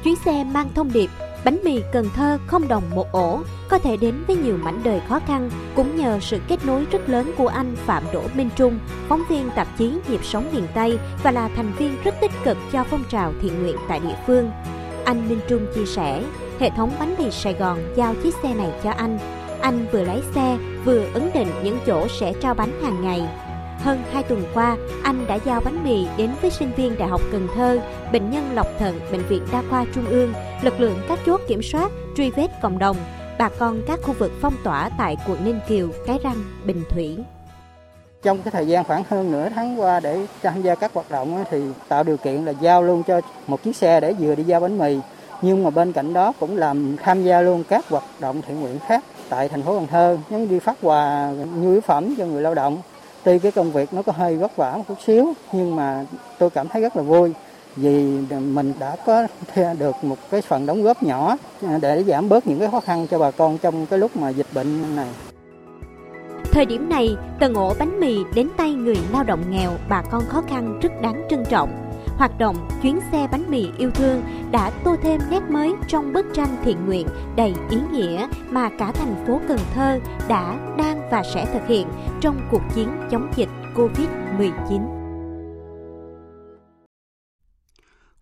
chuyến 0.05 0.17
xe 0.17 0.45
mang 0.45 0.69
thông 0.75 0.93
điệp 0.93 1.11
bánh 1.45 1.59
mì 1.65 1.83
Cần 1.93 2.09
Thơ 2.15 2.39
không 2.47 2.69
đồng 2.69 2.83
một 2.91 3.13
ổ 3.13 3.41
có 3.69 3.79
thể 3.79 3.97
đến 3.97 4.25
với 4.27 4.37
nhiều 4.37 4.57
mảnh 4.57 4.81
đời 4.85 5.01
khó 5.09 5.21
khăn 5.27 5.51
cũng 5.75 5.97
nhờ 5.97 6.19
sự 6.21 6.41
kết 6.49 6.67
nối 6.67 6.87
rất 6.91 7.09
lớn 7.09 7.33
của 7.39 7.49
anh 7.49 7.77
Phạm 7.77 8.03
Đỗ 8.13 8.23
Minh 8.35 8.49
Trung, 8.57 8.79
phóng 9.09 9.23
viên 9.31 9.51
tạp 9.51 9.69
chí 9.79 9.93
Nhịp 10.09 10.25
sống 10.25 10.49
miền 10.53 10.67
Tây 10.75 10.99
và 11.23 11.31
là 11.31 11.49
thành 11.57 11.73
viên 11.79 11.97
rất 12.05 12.15
tích 12.21 12.31
cực 12.45 12.59
cho 12.73 12.85
phong 12.85 13.05
trào 13.11 13.33
thiện 13.43 13.63
nguyện 13.63 13.77
tại 13.89 14.01
địa 14.01 14.17
phương. 14.27 14.51
Anh 15.05 15.29
Minh 15.29 15.41
Trung 15.49 15.67
chia 15.75 15.87
sẻ, 15.87 16.25
hệ 16.61 16.71
thống 16.71 16.93
bánh 17.01 17.15
mì 17.19 17.31
Sài 17.31 17.55
Gòn 17.55 17.79
giao 17.97 18.15
chiếc 18.23 18.35
xe 18.43 18.55
này 18.55 18.73
cho 18.85 18.91
anh. 18.91 19.19
Anh 19.61 19.87
vừa 19.93 20.03
lái 20.05 20.23
xe, 20.35 20.59
vừa 20.85 21.05
ấn 21.15 21.31
định 21.35 21.49
những 21.65 21.79
chỗ 21.87 22.09
sẽ 22.09 22.33
trao 22.41 22.55
bánh 22.55 22.83
hàng 22.83 23.03
ngày 23.03 23.29
hơn 23.85 24.03
2 24.13 24.23
tuần 24.23 24.45
qua, 24.55 24.77
anh 25.03 25.27
đã 25.29 25.39
giao 25.45 25.61
bánh 25.61 25.85
mì 25.85 26.07
đến 26.17 26.31
với 26.43 26.51
sinh 26.51 26.71
viên 26.77 26.99
Đại 26.99 27.09
học 27.09 27.21
Cần 27.33 27.49
Thơ, 27.55 27.79
bệnh 28.13 28.31
nhân 28.31 28.51
lọc 28.55 28.67
thận 28.79 29.01
Bệnh 29.13 29.23
viện 29.29 29.43
Đa 29.53 29.63
khoa 29.71 29.85
Trung 29.95 30.07
ương, 30.07 30.33
lực 30.63 30.81
lượng 30.81 30.99
các 31.09 31.19
chốt 31.27 31.41
kiểm 31.49 31.63
soát, 31.63 31.91
truy 32.17 32.31
vết 32.31 32.49
cộng 32.63 32.79
đồng, 32.79 32.97
bà 33.39 33.49
con 33.59 33.83
các 33.87 34.01
khu 34.03 34.15
vực 34.19 34.33
phong 34.41 34.55
tỏa 34.65 34.91
tại 34.99 35.17
quận 35.29 35.45
Ninh 35.45 35.61
Kiều, 35.69 35.89
Cái 36.07 36.19
Răng, 36.25 36.45
Bình 36.65 36.83
Thủy. 36.91 37.19
Trong 38.23 38.43
cái 38.43 38.51
thời 38.51 38.67
gian 38.67 38.85
khoảng 38.85 39.05
hơn 39.09 39.33
nửa 39.33 39.49
tháng 39.49 39.81
qua 39.81 40.01
để 40.01 40.27
tham 40.43 40.63
gia 40.63 40.75
các 40.75 40.95
hoạt 40.95 41.11
động 41.11 41.45
thì 41.51 41.63
tạo 41.89 42.05
điều 42.05 42.17
kiện 42.17 42.45
là 42.45 42.53
giao 42.61 42.83
luôn 42.83 43.03
cho 43.03 43.21
một 43.47 43.63
chiếc 43.63 43.77
xe 43.77 44.01
để 44.01 44.13
vừa 44.13 44.35
đi 44.35 44.43
giao 44.43 44.61
bánh 44.61 44.79
mì. 44.79 44.99
Nhưng 45.43 45.65
mà 45.65 45.71
bên 45.71 45.93
cạnh 45.93 46.13
đó 46.13 46.33
cũng 46.41 46.57
làm 46.57 46.97
tham 47.03 47.23
gia 47.23 47.41
luôn 47.41 47.65
các 47.69 47.89
hoạt 47.89 48.05
động 48.21 48.43
thiện 48.47 48.61
nguyện 48.61 48.79
khác 48.87 49.05
tại 49.29 49.49
thành 49.49 49.63
phố 49.63 49.79
Cần 49.79 49.87
Thơ, 49.87 50.19
giống 50.31 50.49
đi 50.49 50.59
phát 50.59 50.77
quà 50.83 51.31
nhu 51.55 51.71
yếu 51.71 51.81
phẩm 51.81 52.15
cho 52.19 52.27
người 52.27 52.43
lao 52.43 52.55
động 52.55 52.79
tuy 53.25 53.39
cái 53.39 53.53
công 53.53 53.73
việc 53.73 53.95
nó 53.95 54.03
có 54.03 54.13
hơi 54.13 54.37
vất 54.37 54.57
vả 54.57 54.77
một 54.77 54.85
chút 54.89 54.99
xíu 55.07 55.33
nhưng 55.53 55.77
mà 55.77 56.05
tôi 56.39 56.51
cảm 56.51 56.69
thấy 56.69 56.83
rất 56.83 56.97
là 56.97 57.03
vui 57.03 57.33
vì 57.77 58.21
mình 58.31 58.73
đã 58.79 58.97
có 59.07 59.27
được 59.79 60.05
một 60.05 60.17
cái 60.31 60.43
phần 60.43 60.67
đóng 60.67 60.83
góp 60.83 61.03
nhỏ 61.03 61.37
à, 61.67 61.79
để 61.83 62.05
giảm 62.07 62.29
bớt 62.29 62.47
những 62.47 62.59
cái 62.59 62.69
khó 62.71 62.81
khăn 62.81 63.07
cho 63.11 63.19
bà 63.19 63.31
con 63.31 63.59
trong 63.59 63.87
cái 63.87 63.99
lúc 63.99 64.17
mà 64.17 64.29
dịch 64.29 64.47
bệnh 64.55 64.97
này. 64.97 65.09
Thời 66.53 66.67
điểm 66.67 66.89
này, 66.89 67.17
tầng 67.41 67.55
ổ 67.55 67.75
bánh 67.79 68.01
mì 68.01 68.17
đến 68.35 68.49
tay 68.57 68.73
người 68.73 68.97
lao 69.13 69.25
động 69.25 69.45
nghèo, 69.51 69.71
bà 69.89 70.03
con 70.11 70.23
khó 70.29 70.43
khăn 70.49 70.79
rất 70.83 71.03
đáng 71.03 71.23
trân 71.31 71.45
trọng. 71.45 71.84
Hoạt 72.17 72.39
động 72.39 72.69
chuyến 72.83 73.01
xe 73.13 73.29
bánh 73.33 73.51
mì 73.51 73.69
yêu 73.79 73.91
thương 73.91 74.23
đã 74.53 74.71
tô 74.85 74.97
thêm 75.03 75.21
nét 75.31 75.41
mới 75.51 75.73
trong 75.89 76.13
bức 76.13 76.27
tranh 76.35 76.57
thiện 76.65 76.87
nguyện 76.87 77.07
đầy 77.37 77.55
ý 77.71 77.77
nghĩa 77.93 78.29
mà 78.51 78.71
cả 78.79 78.93
thành 78.93 79.25
phố 79.27 79.41
Cần 79.49 79.59
Thơ 79.75 80.01
đã, 80.29 80.75
đang 80.79 81.09
và 81.11 81.23
sẽ 81.35 81.47
thực 81.53 81.69
hiện 81.69 81.89
trong 82.21 82.49
cuộc 82.51 82.63
chiến 82.75 82.89
chống 83.11 83.33
dịch 83.37 83.49
COVID-19. 83.75 85.05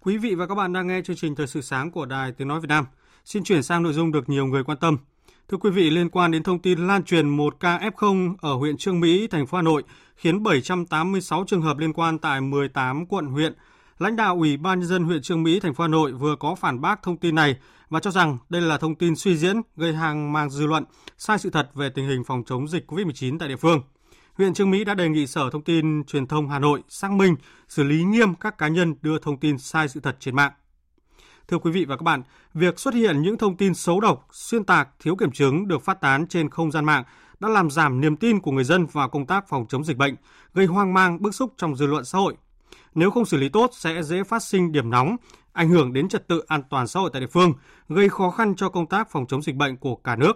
Quý 0.00 0.18
vị 0.18 0.34
và 0.34 0.46
các 0.46 0.54
bạn 0.54 0.72
đang 0.72 0.86
nghe 0.86 1.00
chương 1.04 1.16
trình 1.16 1.34
Thời 1.34 1.46
sự 1.46 1.60
sáng 1.60 1.90
của 1.90 2.06
Đài 2.06 2.32
Tiếng 2.32 2.48
Nói 2.48 2.60
Việt 2.60 2.68
Nam. 2.68 2.86
Xin 3.24 3.44
chuyển 3.44 3.62
sang 3.62 3.82
nội 3.82 3.92
dung 3.92 4.12
được 4.12 4.28
nhiều 4.28 4.46
người 4.46 4.64
quan 4.64 4.78
tâm. 4.78 4.96
Thưa 5.48 5.56
quý 5.56 5.70
vị, 5.70 5.90
liên 5.90 6.08
quan 6.08 6.30
đến 6.30 6.42
thông 6.42 6.58
tin 6.58 6.86
lan 6.86 7.04
truyền 7.04 7.28
một 7.28 7.60
ca 7.60 7.78
F0 7.78 8.34
ở 8.40 8.54
huyện 8.54 8.76
Trương 8.76 9.00
Mỹ, 9.00 9.26
thành 9.26 9.46
phố 9.46 9.56
Hà 9.56 9.62
Nội, 9.62 9.82
khiến 10.16 10.42
786 10.42 11.44
trường 11.46 11.62
hợp 11.62 11.78
liên 11.78 11.92
quan 11.92 12.18
tại 12.18 12.40
18 12.40 13.06
quận 13.06 13.26
huyện 13.26 13.54
Lãnh 14.02 14.16
đạo 14.16 14.36
Ủy 14.36 14.56
ban 14.56 14.80
nhân 14.80 14.88
dân 14.88 15.04
huyện 15.04 15.22
Trương 15.22 15.42
Mỹ, 15.42 15.60
thành 15.60 15.74
phố 15.74 15.84
Hà 15.84 15.88
Nội 15.88 16.12
vừa 16.12 16.36
có 16.36 16.54
phản 16.54 16.80
bác 16.80 17.02
thông 17.02 17.16
tin 17.16 17.34
này 17.34 17.56
và 17.88 18.00
cho 18.00 18.10
rằng 18.10 18.38
đây 18.48 18.62
là 18.62 18.78
thông 18.78 18.94
tin 18.94 19.16
suy 19.16 19.36
diễn, 19.36 19.56
gây 19.76 19.94
hàng 19.94 20.32
mang 20.32 20.50
dư 20.50 20.66
luận, 20.66 20.84
sai 21.18 21.38
sự 21.38 21.50
thật 21.50 21.70
về 21.74 21.90
tình 21.94 22.08
hình 22.08 22.24
phòng 22.24 22.42
chống 22.46 22.68
dịch 22.68 22.90
COVID-19 22.90 23.38
tại 23.38 23.48
địa 23.48 23.56
phương. 23.56 23.82
Huyện 24.34 24.54
Trương 24.54 24.70
Mỹ 24.70 24.84
đã 24.84 24.94
đề 24.94 25.08
nghị 25.08 25.26
Sở 25.26 25.50
Thông 25.50 25.62
tin 25.62 26.04
Truyền 26.04 26.26
thông 26.26 26.48
Hà 26.48 26.58
Nội 26.58 26.82
xác 26.88 27.12
minh, 27.12 27.36
xử 27.68 27.82
lý 27.82 28.04
nghiêm 28.04 28.34
các 28.34 28.58
cá 28.58 28.68
nhân 28.68 28.94
đưa 29.02 29.18
thông 29.18 29.40
tin 29.40 29.58
sai 29.58 29.88
sự 29.88 30.00
thật 30.00 30.16
trên 30.20 30.36
mạng. 30.36 30.52
Thưa 31.48 31.58
quý 31.58 31.70
vị 31.70 31.84
và 31.84 31.96
các 31.96 32.02
bạn, 32.02 32.22
việc 32.54 32.78
xuất 32.78 32.94
hiện 32.94 33.22
những 33.22 33.38
thông 33.38 33.56
tin 33.56 33.74
xấu 33.74 34.00
độc, 34.00 34.26
xuyên 34.32 34.64
tạc, 34.64 34.88
thiếu 35.00 35.16
kiểm 35.16 35.32
chứng 35.32 35.68
được 35.68 35.82
phát 35.82 36.00
tán 36.00 36.26
trên 36.26 36.50
không 36.50 36.70
gian 36.70 36.84
mạng 36.84 37.04
đã 37.40 37.48
làm 37.48 37.70
giảm 37.70 38.00
niềm 38.00 38.16
tin 38.16 38.40
của 38.40 38.50
người 38.50 38.64
dân 38.64 38.86
vào 38.86 39.08
công 39.08 39.26
tác 39.26 39.48
phòng 39.48 39.66
chống 39.68 39.84
dịch 39.84 39.96
bệnh, 39.96 40.14
gây 40.54 40.66
hoang 40.66 40.94
mang, 40.94 41.22
bức 41.22 41.34
xúc 41.34 41.54
trong 41.56 41.76
dư 41.76 41.86
luận 41.86 42.04
xã 42.04 42.18
hội 42.18 42.36
nếu 42.94 43.10
không 43.10 43.24
xử 43.24 43.36
lý 43.36 43.48
tốt 43.48 43.70
sẽ 43.72 44.02
dễ 44.02 44.24
phát 44.24 44.42
sinh 44.42 44.72
điểm 44.72 44.90
nóng, 44.90 45.16
ảnh 45.52 45.68
hưởng 45.68 45.92
đến 45.92 46.08
trật 46.08 46.28
tự 46.28 46.42
an 46.48 46.62
toàn 46.70 46.86
xã 46.86 47.00
hội 47.00 47.10
tại 47.12 47.20
địa 47.20 47.26
phương, 47.26 47.52
gây 47.88 48.08
khó 48.08 48.30
khăn 48.30 48.54
cho 48.56 48.68
công 48.68 48.86
tác 48.86 49.10
phòng 49.10 49.26
chống 49.26 49.42
dịch 49.42 49.54
bệnh 49.54 49.76
của 49.76 49.96
cả 49.96 50.16
nước. 50.16 50.32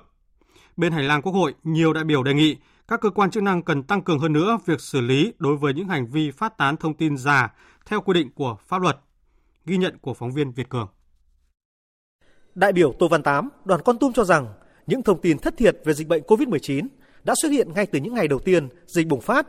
Bên 0.77 0.93
hành 0.93 1.07
lang 1.07 1.23
Quốc 1.23 1.33
hội, 1.33 1.55
nhiều 1.63 1.93
đại 1.93 2.05
biểu 2.05 2.23
đề 2.23 2.35
nghị 2.35 2.57
các 2.89 3.01
cơ 3.01 3.11
quan 3.11 3.31
chức 3.31 3.43
năng 3.43 3.63
cần 3.63 3.83
tăng 3.83 4.03
cường 4.03 4.19
hơn 4.19 4.33
nữa 4.33 4.59
việc 4.67 4.81
xử 4.81 5.01
lý 5.01 5.33
đối 5.39 5.57
với 5.57 5.75
những 5.75 5.89
hành 5.89 6.07
vi 6.07 6.31
phát 6.31 6.59
tán 6.59 6.77
thông 6.77 6.95
tin 6.95 7.17
giả 7.17 7.55
theo 7.87 8.01
quy 8.01 8.15
định 8.15 8.31
của 8.35 8.57
pháp 8.67 8.83
luật. 8.83 8.99
Ghi 9.65 9.77
nhận 9.77 9.99
của 9.99 10.15
phóng 10.15 10.33
viên 10.33 10.53
Việt 10.53 10.69
Cường. 10.69 10.89
Đại 12.55 12.73
biểu 12.73 12.93
Tô 12.99 13.09
Văn 13.09 13.23
Tám, 13.23 13.49
đoàn 13.65 13.81
Con 13.85 13.99
Tum 13.99 14.13
cho 14.13 14.25
rằng 14.25 14.47
những 14.87 15.03
thông 15.03 15.21
tin 15.21 15.39
thất 15.39 15.57
thiệt 15.57 15.77
về 15.85 15.95
dịch 15.95 16.09
bệnh 16.09 16.23
COVID-19 16.23 16.87
đã 17.25 17.35
xuất 17.43 17.49
hiện 17.49 17.73
ngay 17.73 17.87
từ 17.87 18.01
những 18.01 18.15
ngày 18.15 18.29
đầu 18.29 18.39
tiên 18.39 18.69
dịch 18.87 19.07
bùng 19.07 19.21
phát. 19.21 19.47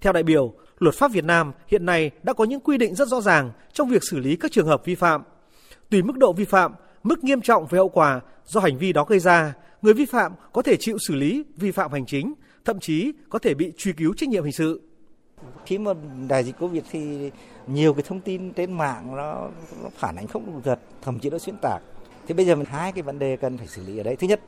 Theo 0.00 0.12
đại 0.12 0.22
biểu, 0.22 0.54
luật 0.78 0.94
pháp 0.94 1.12
Việt 1.12 1.24
Nam 1.24 1.52
hiện 1.68 1.86
nay 1.86 2.10
đã 2.22 2.32
có 2.32 2.44
những 2.44 2.60
quy 2.60 2.78
định 2.78 2.94
rất 2.94 3.08
rõ 3.08 3.20
ràng 3.20 3.50
trong 3.72 3.88
việc 3.88 4.02
xử 4.10 4.18
lý 4.18 4.36
các 4.36 4.52
trường 4.52 4.66
hợp 4.66 4.84
vi 4.84 4.94
phạm. 4.94 5.22
Tùy 5.90 6.02
mức 6.02 6.16
độ 6.16 6.32
vi 6.32 6.44
phạm, 6.44 6.74
mức 7.02 7.24
nghiêm 7.24 7.40
trọng 7.40 7.66
về 7.66 7.76
hậu 7.76 7.88
quả 7.88 8.20
do 8.44 8.60
hành 8.60 8.78
vi 8.78 8.92
đó 8.92 9.04
gây 9.04 9.18
ra, 9.18 9.54
người 9.82 9.94
vi 9.94 10.06
phạm 10.06 10.32
có 10.52 10.62
thể 10.62 10.76
chịu 10.80 10.98
xử 11.08 11.14
lý 11.14 11.44
vi 11.56 11.70
phạm 11.70 11.92
hành 11.92 12.06
chính, 12.06 12.34
thậm 12.64 12.80
chí 12.80 13.12
có 13.28 13.38
thể 13.38 13.54
bị 13.54 13.72
truy 13.76 13.92
cứu 13.92 14.14
trách 14.16 14.28
nhiệm 14.28 14.44
hình 14.44 14.52
sự. 14.52 14.80
Khi 15.66 15.78
mà 15.78 15.92
đại 16.28 16.44
dịch 16.44 16.58
Covid 16.58 16.82
thì 16.90 17.30
nhiều 17.66 17.94
cái 17.94 18.02
thông 18.06 18.20
tin 18.20 18.52
trên 18.52 18.72
mạng 18.72 19.16
nó, 19.16 19.48
nó 19.82 19.88
phản 19.96 20.16
ánh 20.16 20.26
không 20.26 20.46
đúng 20.46 20.62
thật, 20.62 20.80
thậm 21.02 21.18
chí 21.18 21.30
nó 21.30 21.38
xuyên 21.38 21.56
tạc. 21.62 21.82
Thì 22.26 22.34
bây 22.34 22.46
giờ 22.46 22.56
mình 22.56 22.66
hai 22.70 22.92
cái 22.92 23.02
vấn 23.02 23.18
đề 23.18 23.36
cần 23.36 23.58
phải 23.58 23.66
xử 23.66 23.82
lý 23.86 23.98
ở 23.98 24.02
đây. 24.02 24.16
Thứ 24.16 24.26
nhất 24.26 24.40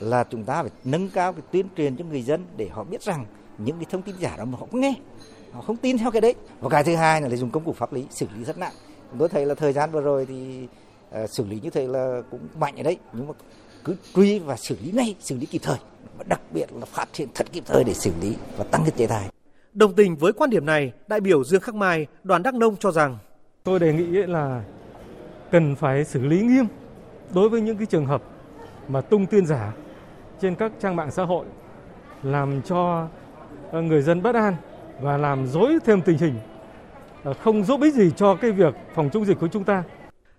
là 0.00 0.24
chúng 0.24 0.44
ta 0.44 0.62
phải 0.62 0.70
nâng 0.84 1.08
cao 1.08 1.32
cái 1.32 1.42
tuyên 1.52 1.66
truyền 1.76 1.96
cho 1.96 2.04
người 2.04 2.22
dân 2.22 2.44
để 2.56 2.68
họ 2.68 2.84
biết 2.84 3.02
rằng 3.02 3.26
những 3.58 3.76
cái 3.76 3.86
thông 3.90 4.02
tin 4.02 4.14
giả 4.18 4.36
đó 4.36 4.44
mà 4.44 4.58
họ 4.58 4.66
cũng 4.70 4.80
nghe, 4.80 4.94
họ 5.52 5.60
không 5.60 5.76
tin 5.76 5.98
theo 5.98 6.10
cái 6.10 6.20
đấy. 6.20 6.34
Và 6.60 6.68
cái 6.68 6.84
thứ 6.84 6.94
hai 6.94 7.20
là 7.20 7.36
dùng 7.36 7.50
công 7.50 7.64
cụ 7.64 7.72
pháp 7.72 7.92
lý 7.92 8.06
xử 8.10 8.26
lý 8.36 8.44
rất 8.44 8.58
nặng. 8.58 8.72
Tôi 9.18 9.28
thấy 9.28 9.46
là 9.46 9.54
thời 9.54 9.72
gian 9.72 9.90
vừa 9.90 10.00
rồi 10.00 10.26
thì 10.26 10.68
uh, 11.22 11.30
xử 11.30 11.44
lý 11.44 11.60
như 11.62 11.70
thế 11.70 11.86
là 11.86 12.22
cũng 12.30 12.40
mạnh 12.58 12.76
ở 12.76 12.82
đấy, 12.82 12.98
nhưng 13.12 13.28
mà 13.28 13.34
cứ 13.84 13.96
truy 14.14 14.38
và 14.38 14.56
xử 14.56 14.76
lý 14.82 14.90
ngay, 14.92 15.14
xử 15.20 15.36
lý 15.36 15.46
kịp 15.46 15.60
thời. 15.62 15.78
Và 16.18 16.24
đặc 16.28 16.40
biệt 16.52 16.72
là 16.72 16.86
phát 16.86 17.08
hiện 17.14 17.28
thật 17.34 17.46
kịp 17.52 17.64
thời 17.66 17.84
để 17.84 17.94
xử 17.94 18.10
lý 18.20 18.36
và 18.56 18.64
tăng 18.64 18.82
cái 18.82 18.90
chế 18.96 19.06
tài. 19.06 19.28
Đồng 19.72 19.94
tình 19.94 20.16
với 20.16 20.32
quan 20.32 20.50
điểm 20.50 20.66
này, 20.66 20.92
đại 21.08 21.20
biểu 21.20 21.44
Dương 21.44 21.60
Khắc 21.60 21.74
Mai, 21.74 22.06
đoàn 22.22 22.42
Đắk 22.42 22.54
Nông 22.54 22.76
cho 22.76 22.90
rằng 22.90 23.18
Tôi 23.64 23.78
đề 23.78 23.92
nghị 23.92 24.04
là 24.06 24.62
cần 25.50 25.76
phải 25.76 26.04
xử 26.04 26.26
lý 26.26 26.42
nghiêm 26.42 26.66
đối 27.34 27.48
với 27.48 27.60
những 27.60 27.76
cái 27.76 27.86
trường 27.86 28.06
hợp 28.06 28.22
mà 28.88 29.00
tung 29.00 29.26
tin 29.26 29.46
giả 29.46 29.72
trên 30.40 30.54
các 30.54 30.72
trang 30.80 30.96
mạng 30.96 31.10
xã 31.10 31.24
hội 31.24 31.46
làm 32.22 32.62
cho 32.62 33.08
ờ, 33.70 33.82
người 33.82 34.02
dân 34.02 34.22
bất 34.22 34.34
an 34.34 34.56
và 35.00 35.16
làm 35.16 35.46
dối 35.46 35.78
thêm 35.84 36.02
tình 36.02 36.18
hình 36.18 36.34
à, 37.24 37.32
không 37.32 37.64
giúp 37.64 37.80
ích 37.82 37.94
gì 37.94 38.10
cho 38.16 38.34
cái 38.34 38.52
việc 38.52 38.74
phòng 38.94 39.10
chống 39.12 39.24
dịch 39.24 39.38
của 39.40 39.48
chúng 39.48 39.64
ta. 39.64 39.82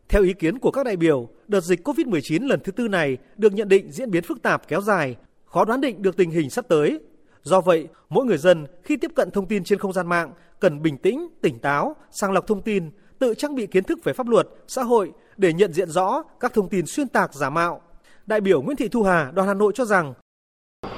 Theo 0.09 0.23
ý 0.23 0.33
kiến 0.33 0.59
của 0.59 0.71
các 0.71 0.85
đại 0.85 0.95
biểu, 0.95 1.27
đợt 1.47 1.61
dịch 1.61 1.87
COVID-19 1.87 2.47
lần 2.47 2.59
thứ 2.63 2.71
tư 2.71 2.87
này 2.87 3.17
được 3.37 3.53
nhận 3.53 3.67
định 3.67 3.91
diễn 3.91 4.11
biến 4.11 4.23
phức 4.23 4.41
tạp 4.41 4.67
kéo 4.67 4.81
dài, 4.81 5.15
khó 5.45 5.65
đoán 5.65 5.81
định 5.81 6.01
được 6.01 6.17
tình 6.17 6.31
hình 6.31 6.49
sắp 6.49 6.65
tới. 6.67 6.99
Do 7.43 7.61
vậy, 7.61 7.87
mỗi 8.09 8.25
người 8.25 8.37
dân 8.37 8.67
khi 8.83 8.97
tiếp 8.97 9.11
cận 9.15 9.31
thông 9.31 9.45
tin 9.45 9.63
trên 9.63 9.79
không 9.79 9.93
gian 9.93 10.07
mạng 10.07 10.33
cần 10.59 10.81
bình 10.81 10.97
tĩnh, 10.97 11.27
tỉnh 11.41 11.59
táo, 11.59 11.95
sàng 12.11 12.31
lọc 12.31 12.47
thông 12.47 12.61
tin, 12.61 12.89
tự 13.19 13.33
trang 13.33 13.55
bị 13.55 13.67
kiến 13.67 13.83
thức 13.83 13.99
về 14.03 14.13
pháp 14.13 14.27
luật, 14.27 14.47
xã 14.67 14.83
hội 14.83 15.11
để 15.37 15.53
nhận 15.53 15.73
diện 15.73 15.89
rõ 15.89 16.23
các 16.39 16.53
thông 16.53 16.69
tin 16.69 16.85
xuyên 16.85 17.07
tạc 17.07 17.33
giả 17.33 17.49
mạo. 17.49 17.81
Đại 18.25 18.41
biểu 18.41 18.61
Nguyễn 18.61 18.77
Thị 18.77 18.87
Thu 18.87 19.03
Hà, 19.03 19.31
đoàn 19.31 19.47
Hà 19.47 19.53
Nội 19.53 19.71
cho 19.75 19.85
rằng 19.85 20.13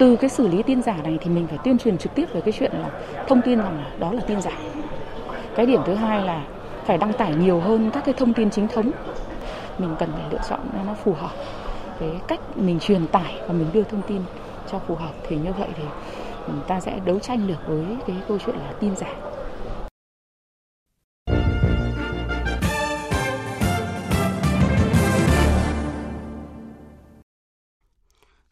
từ 0.02 0.16
cái 0.16 0.30
xử 0.30 0.48
lý 0.48 0.64
tin 0.64 0.82
giả 0.82 0.98
này 1.04 1.18
thì 1.22 1.30
mình 1.30 1.48
phải 1.48 1.58
tuyên 1.64 1.78
truyền 1.78 1.98
trực 1.98 2.16
tiếp 2.16 2.26
về 2.34 2.42
cái 2.42 2.54
chuyện 2.60 2.72
là 2.74 2.90
thông 3.28 3.42
tin 3.42 3.60
rằng 3.60 3.84
đó 4.00 4.14
là 4.14 4.22
tin 4.28 4.42
giả. 4.42 4.58
Cái 5.56 5.66
điểm 5.66 5.82
thứ 5.86 5.94
hai 5.94 6.22
là 6.22 6.44
phải 6.86 6.98
đăng 6.98 7.14
tải 7.14 7.36
nhiều 7.36 7.60
hơn 7.60 7.92
các 7.94 8.06
cái 8.06 8.14
thông 8.14 8.34
tin 8.34 8.52
chính 8.52 8.68
thống. 8.68 8.92
Mình 9.78 9.96
cần 10.00 10.10
phải 10.14 10.24
lựa 10.32 10.40
chọn 10.50 10.60
nó 10.88 10.94
phù 10.94 11.14
hợp 11.14 11.32
cái 12.00 12.10
cách 12.28 12.40
mình 12.56 12.80
truyền 12.80 13.08
tải 13.08 13.36
và 13.48 13.54
mình 13.54 13.68
đưa 13.74 13.84
thông 13.84 14.02
tin 14.02 14.22
cho 14.72 14.80
phù 14.80 14.96
hợp 14.96 15.12
thì 15.28 15.36
như 15.36 15.54
vậy 15.54 15.68
thì 15.78 15.84
ta 16.68 16.80
sẽ 16.80 17.00
đấu 17.06 17.20
tranh 17.20 17.48
được 17.48 17.68
với 17.68 17.86
cái 18.08 18.16
câu 18.28 18.38
chuyện 18.46 18.56
là 18.56 18.74
tin 18.80 18.96
giả. 18.96 19.16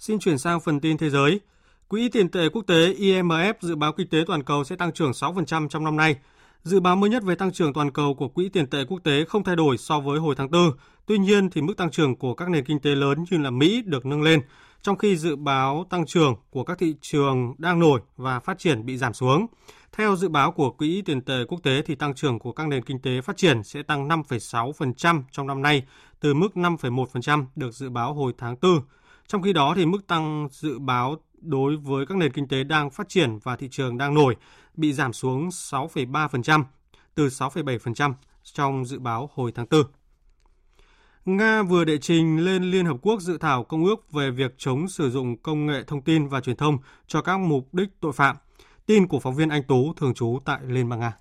Xin 0.10 0.19
chuyển 0.19 0.38
sang 0.38 0.60
phần 0.60 0.80
tin 0.80 0.98
thế 0.98 1.10
giới. 1.10 1.39
Quỹ 1.88 2.10
tiền 2.10 2.30
tệ 2.30 2.50
quốc 2.50 2.62
tế 2.67 2.93
IMF 2.93 3.54
dự 3.62 3.76
báo 3.76 3.93
kinh 3.93 4.08
tế 4.08 4.24
toàn 4.28 4.43
cầu 4.43 4.63
sẽ 4.63 4.76
tăng 4.76 4.91
trưởng 4.91 5.12
6% 5.12 5.67
trong 5.67 5.84
năm 5.84 5.98
nay. 5.98 6.15
Dự 6.63 6.80
báo 6.80 6.95
mới 6.95 7.10
nhất 7.10 7.24
về 7.24 7.36
tăng 7.36 7.52
trưởng 7.52 7.74
toàn 7.74 7.91
cầu 7.91 8.13
của 8.13 8.28
Quỹ 8.28 8.50
tiền 8.50 8.67
tệ 8.67 8.84
quốc 8.88 9.00
tế 9.04 9.26
không 9.26 9.43
thay 9.43 9.56
đổi 9.56 9.78
so 9.78 10.00
với 10.00 10.19
hồi 10.19 10.36
tháng 10.38 10.52
4. 10.52 10.72
Tuy 11.06 11.17
nhiên 11.17 11.50
thì 11.50 11.62
mức 11.62 11.78
tăng 11.78 11.91
trưởng 11.91 12.15
của 12.15 12.34
các 12.34 12.50
nền 12.50 12.65
kinh 12.65 12.80
tế 12.80 12.89
lớn 12.89 13.26
như 13.32 13.38
là 13.38 13.50
Mỹ 13.50 13.82
được 13.86 14.06
nâng 14.06 14.22
lên, 14.22 14.41
trong 14.82 14.98
khi 14.98 15.17
dự 15.17 15.36
báo 15.36 15.86
tăng 15.89 16.06
trưởng 16.06 16.36
của 16.50 16.63
các 16.63 16.78
thị 16.78 16.95
trường 17.02 17.54
đang 17.58 17.80
nổi 17.80 18.02
và 18.17 18.39
phát 18.39 18.60
triển 18.60 18.86
bị 18.86 18.98
giảm 18.98 19.13
xuống. 19.13 19.48
Theo 19.91 20.15
dự 20.15 20.30
báo 20.30 20.52
của 20.52 20.72
Quỹ 20.72 21.02
tiền 21.02 21.22
tệ 21.22 21.43
quốc 21.48 21.60
tế 21.63 21.82
thì 21.86 21.95
tăng 21.95 22.13
trưởng 22.13 22.39
của 22.39 22.52
các 22.52 22.67
nền 22.67 22.84
kinh 22.84 23.00
tế 23.00 23.22
phát 23.22 23.38
triển 23.38 23.63
sẽ 23.63 23.84
tăng 23.84 24.08
5,6% 24.08 25.24
trong 25.32 25.48
năm 25.48 25.62
nay 25.62 25.84
từ 26.19 26.34
mức 26.34 26.50
5,1% 26.56 27.45
được 27.56 27.72
dự 27.74 27.89
báo 27.89 28.13
hồi 28.13 28.34
tháng 28.38 28.56
4. 28.62 28.82
Trong 29.30 29.42
khi 29.42 29.54
đó 29.54 29.74
thì 29.76 29.86
mức 29.86 30.08
tăng 30.08 30.48
dự 30.52 30.80
báo 30.80 31.15
đối 31.42 31.78
với 31.78 32.06
các 32.06 32.18
nền 32.18 32.32
kinh 32.32 32.48
tế 32.48 32.63
đang 32.63 32.89
phát 32.89 33.10
triển 33.10 33.39
và 33.44 33.56
thị 33.56 33.68
trường 33.72 33.98
đang 33.98 34.13
nổi 34.13 34.36
bị 34.76 34.94
giảm 34.94 35.13
xuống 35.13 35.50
6,3% 35.50 36.63
từ 37.15 37.28
6,7% 37.28 38.13
trong 38.44 38.86
dự 38.86 39.00
báo 39.00 39.30
hồi 39.34 39.52
tháng 39.56 39.65
4. 39.72 39.82
Nga 41.26 41.63
vừa 41.63 41.86
đệ 41.86 41.98
trình 41.98 42.46
lên 42.46 42.72
Liên 42.72 42.86
Hợp 42.86 42.98
Quốc 43.02 43.22
dự 43.22 43.38
thảo 43.38 43.63
công 43.63 43.86
ước 43.86 44.12
về 44.12 44.32
việc 44.32 44.56
chống 44.58 44.88
sử 44.88 45.12
dụng 45.12 45.38
công 45.38 45.65
nghệ 45.65 45.84
thông 45.88 46.02
tin 46.02 46.28
và 46.28 46.42
truyền 46.42 46.56
thông 46.56 46.78
cho 47.08 47.22
các 47.22 47.39
mục 47.39 47.74
đích 47.74 47.89
tội 48.00 48.12
phạm. 48.12 48.36
Tin 48.86 49.08
của 49.08 49.20
phóng 49.20 49.36
viên 49.36 49.50
Anh 49.50 49.63
Tú 49.63 49.94
thường 49.94 50.13
trú 50.13 50.39
tại 50.46 50.60
Liên 50.68 50.89
bang 50.89 51.00
Nga. 51.00 51.13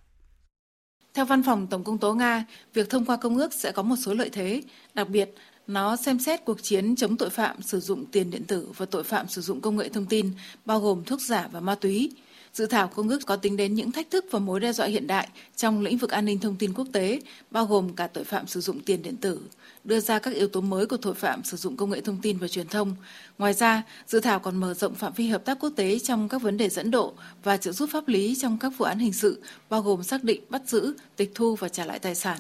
Theo 1.15 1.25
văn 1.25 1.43
phòng 1.43 1.67
Tổng 1.67 1.85
công 1.85 1.99
tố 1.99 2.15
Nga, 2.15 2.45
việc 2.75 2.91
thông 2.91 3.05
qua 3.05 3.17
công 3.17 3.37
ước 3.37 3.53
sẽ 3.53 3.73
có 3.73 3.83
một 3.83 3.97
số 3.97 4.15
lợi 4.15 4.31
thế, 4.33 4.63
đặc 4.95 5.09
biệt 5.09 5.35
nó 5.69 5.97
xem 5.97 6.19
xét 6.19 6.45
cuộc 6.45 6.63
chiến 6.63 6.97
chống 6.97 7.17
tội 7.17 7.31
phạm 7.31 7.63
sử 7.63 7.81
dụng 7.81 8.05
tiền 8.07 8.31
điện 8.31 8.45
tử 8.45 8.69
và 8.77 8.87
tội 8.87 9.05
phạm 9.05 9.29
sử 9.29 9.41
dụng 9.41 9.61
công 9.61 9.77
nghệ 9.77 9.89
thông 9.89 10.07
tin, 10.07 10.33
bao 10.65 10.81
gồm 10.81 11.05
thuốc 11.05 11.21
giả 11.21 11.49
và 11.53 11.61
ma 11.61 11.75
túy. 11.75 12.11
Dự 12.53 12.67
thảo 12.67 12.89
công 12.89 13.09
ước 13.09 13.27
có 13.27 13.37
tính 13.37 13.57
đến 13.57 13.75
những 13.75 13.93
thách 13.93 14.11
thức 14.11 14.25
và 14.31 14.39
mối 14.39 14.61
đe 14.61 14.73
dọa 14.73 14.87
hiện 14.87 15.07
đại 15.07 15.29
trong 15.57 15.81
lĩnh 15.81 15.99
vực 15.99 16.11
an 16.11 16.25
ninh 16.25 16.39
thông 16.39 16.57
tin 16.57 16.75
quốc 16.75 16.87
tế, 16.93 17.21
bao 17.51 17.67
gồm 17.67 17.95
cả 17.95 18.07
tội 18.07 18.25
phạm 18.25 18.47
sử 18.47 18.61
dụng 18.61 18.81
tiền 18.81 19.03
điện 19.03 19.17
tử, 19.17 19.41
đưa 19.85 20.01
ra 20.01 20.19
các 20.19 20.35
yếu 20.35 20.49
tố 20.49 20.61
mới 20.61 20.87
của 20.87 20.97
tội 20.97 21.15
phạm 21.15 21.45
sử 21.45 21.57
dụng 21.57 21.77
công 21.77 21.91
nghệ 21.91 22.01
thông 22.01 22.21
tin 22.23 22.39
và 22.39 22.49
truyền 22.49 22.69
thông. 22.69 22.97
Ngoài 23.39 23.53
ra, 23.53 23.83
dự 24.07 24.21
thảo 24.21 24.39
còn 24.39 24.57
mở 24.57 24.75
rộng 24.75 24.95
phạm 24.95 25.13
vi 25.13 25.29
hợp 25.29 25.45
tác 25.45 25.59
quốc 25.61 25.73
tế 25.77 25.99
trong 25.99 26.29
các 26.29 26.43
vấn 26.43 26.57
đề 26.57 26.69
dẫn 26.69 26.91
độ 26.91 27.13
và 27.45 27.57
trợ 27.57 27.73
giúp 27.73 27.91
pháp 27.93 28.09
lý 28.09 28.37
trong 28.37 28.59
các 28.59 28.73
vụ 28.79 28.85
án 28.85 28.99
hình 28.99 29.13
sự, 29.13 29.43
bao 29.69 29.83
gồm 29.83 30.03
xác 30.03 30.25
định, 30.25 30.41
bắt 30.49 30.63
giữ, 30.67 30.95
tịch 31.17 31.33
thu 31.35 31.55
và 31.55 31.69
trả 31.69 31.85
lại 31.85 31.99
tài 31.99 32.15
sản. 32.15 32.39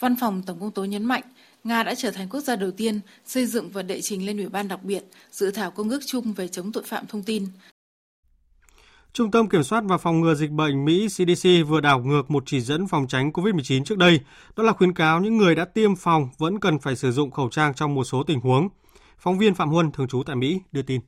Văn 0.00 0.16
phòng 0.20 0.42
Tổng 0.46 0.60
công 0.60 0.70
tố 0.70 0.84
nhấn 0.84 1.04
mạnh, 1.04 1.22
Nga 1.64 1.82
đã 1.82 1.94
trở 1.94 2.10
thành 2.10 2.28
quốc 2.28 2.40
gia 2.40 2.56
đầu 2.56 2.70
tiên 2.70 3.00
xây 3.24 3.46
dựng 3.46 3.70
và 3.70 3.82
đệ 3.82 4.00
trình 4.00 4.26
lên 4.26 4.36
Ủy 4.36 4.48
ban 4.48 4.68
đặc 4.68 4.82
biệt 4.82 5.04
dự 5.30 5.50
thảo 5.50 5.70
công 5.70 5.90
ước 5.90 6.00
chung 6.06 6.32
về 6.32 6.48
chống 6.48 6.72
tội 6.72 6.84
phạm 6.84 7.06
thông 7.06 7.22
tin. 7.22 7.46
Trung 9.12 9.30
tâm 9.30 9.48
Kiểm 9.48 9.62
soát 9.62 9.84
và 9.86 9.98
Phòng 9.98 10.20
ngừa 10.20 10.34
Dịch 10.34 10.50
bệnh 10.50 10.84
Mỹ 10.84 11.08
CDC 11.08 11.48
vừa 11.68 11.80
đảo 11.80 12.00
ngược 12.00 12.30
một 12.30 12.42
chỉ 12.46 12.60
dẫn 12.60 12.88
phòng 12.88 13.06
tránh 13.08 13.30
COVID-19 13.30 13.84
trước 13.84 13.98
đây, 13.98 14.20
đó 14.56 14.64
là 14.64 14.72
khuyến 14.72 14.92
cáo 14.92 15.20
những 15.20 15.36
người 15.36 15.54
đã 15.54 15.64
tiêm 15.64 15.96
phòng 15.96 16.28
vẫn 16.38 16.60
cần 16.60 16.78
phải 16.78 16.96
sử 16.96 17.12
dụng 17.12 17.30
khẩu 17.30 17.48
trang 17.48 17.74
trong 17.74 17.94
một 17.94 18.04
số 18.04 18.22
tình 18.22 18.40
huống. 18.40 18.68
Phóng 19.18 19.38
viên 19.38 19.54
Phạm 19.54 19.70
Huân, 19.70 19.92
thường 19.92 20.08
trú 20.08 20.22
tại 20.26 20.36
Mỹ, 20.36 20.60
đưa 20.72 20.82
tin. 20.82 21.00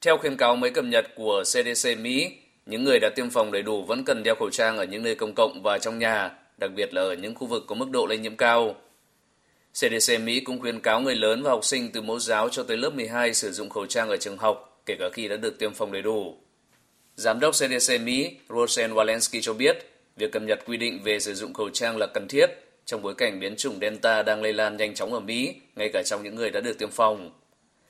Theo 0.00 0.18
khuyến 0.18 0.36
cáo 0.36 0.56
mới 0.56 0.70
cập 0.70 0.84
nhật 0.84 1.06
của 1.16 1.42
CDC 1.42 1.98
Mỹ, 1.98 2.30
những 2.66 2.84
người 2.84 3.00
đã 3.00 3.10
tiêm 3.16 3.30
phòng 3.30 3.52
đầy 3.52 3.62
đủ 3.62 3.84
vẫn 3.84 4.04
cần 4.04 4.22
đeo 4.22 4.34
khẩu 4.34 4.50
trang 4.50 4.76
ở 4.76 4.84
những 4.84 5.02
nơi 5.02 5.14
công 5.14 5.34
cộng 5.34 5.62
và 5.62 5.78
trong 5.78 5.98
nhà, 5.98 6.30
đặc 6.58 6.70
biệt 6.76 6.94
là 6.94 7.02
ở 7.02 7.14
những 7.14 7.34
khu 7.34 7.46
vực 7.46 7.64
có 7.66 7.74
mức 7.74 7.90
độ 7.90 8.06
lây 8.06 8.18
nhiễm 8.18 8.36
cao. 8.36 8.74
CDC 9.78 10.20
Mỹ 10.20 10.40
cũng 10.40 10.60
khuyến 10.60 10.80
cáo 10.80 11.00
người 11.00 11.14
lớn 11.14 11.42
và 11.42 11.50
học 11.50 11.64
sinh 11.64 11.90
từ 11.92 12.02
mẫu 12.02 12.18
giáo 12.18 12.48
cho 12.48 12.62
tới 12.62 12.76
lớp 12.76 12.90
12 12.94 13.34
sử 13.34 13.52
dụng 13.52 13.70
khẩu 13.70 13.86
trang 13.86 14.08
ở 14.08 14.16
trường 14.16 14.38
học, 14.38 14.82
kể 14.86 14.96
cả 14.98 15.08
khi 15.12 15.28
đã 15.28 15.36
được 15.36 15.58
tiêm 15.58 15.74
phòng 15.74 15.92
đầy 15.92 16.02
đủ. 16.02 16.36
Giám 17.16 17.40
đốc 17.40 17.54
CDC 17.54 18.00
Mỹ 18.00 18.36
Rosen 18.48 18.94
Walensky 18.94 19.40
cho 19.40 19.52
biết, 19.52 19.76
việc 20.16 20.32
cập 20.32 20.42
nhật 20.42 20.58
quy 20.66 20.76
định 20.76 21.00
về 21.04 21.20
sử 21.20 21.34
dụng 21.34 21.54
khẩu 21.54 21.70
trang 21.70 21.96
là 21.96 22.06
cần 22.06 22.28
thiết 22.28 22.46
trong 22.84 23.02
bối 23.02 23.14
cảnh 23.14 23.40
biến 23.40 23.56
chủng 23.56 23.78
Delta 23.80 24.22
đang 24.22 24.42
lây 24.42 24.52
lan 24.52 24.76
nhanh 24.76 24.94
chóng 24.94 25.14
ở 25.14 25.20
Mỹ, 25.20 25.54
ngay 25.76 25.90
cả 25.92 26.02
trong 26.06 26.22
những 26.22 26.34
người 26.34 26.50
đã 26.50 26.60
được 26.60 26.78
tiêm 26.78 26.90
phòng. 26.90 27.30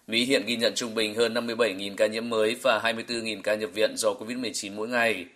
Mỹ 0.06 0.24
hiện 0.24 0.46
ghi 0.46 0.56
nhận 0.56 0.74
trung 0.74 0.94
bình 0.94 1.14
hơn 1.14 1.34
57.000 1.34 1.94
ca 1.96 2.06
nhiễm 2.06 2.28
mới 2.28 2.56
và 2.62 2.80
24.000 2.84 3.40
ca 3.42 3.54
nhập 3.54 3.70
viện 3.74 3.94
do 3.96 4.10
COVID-19 4.10 4.74
mỗi 4.74 4.88
ngày. 4.88 5.26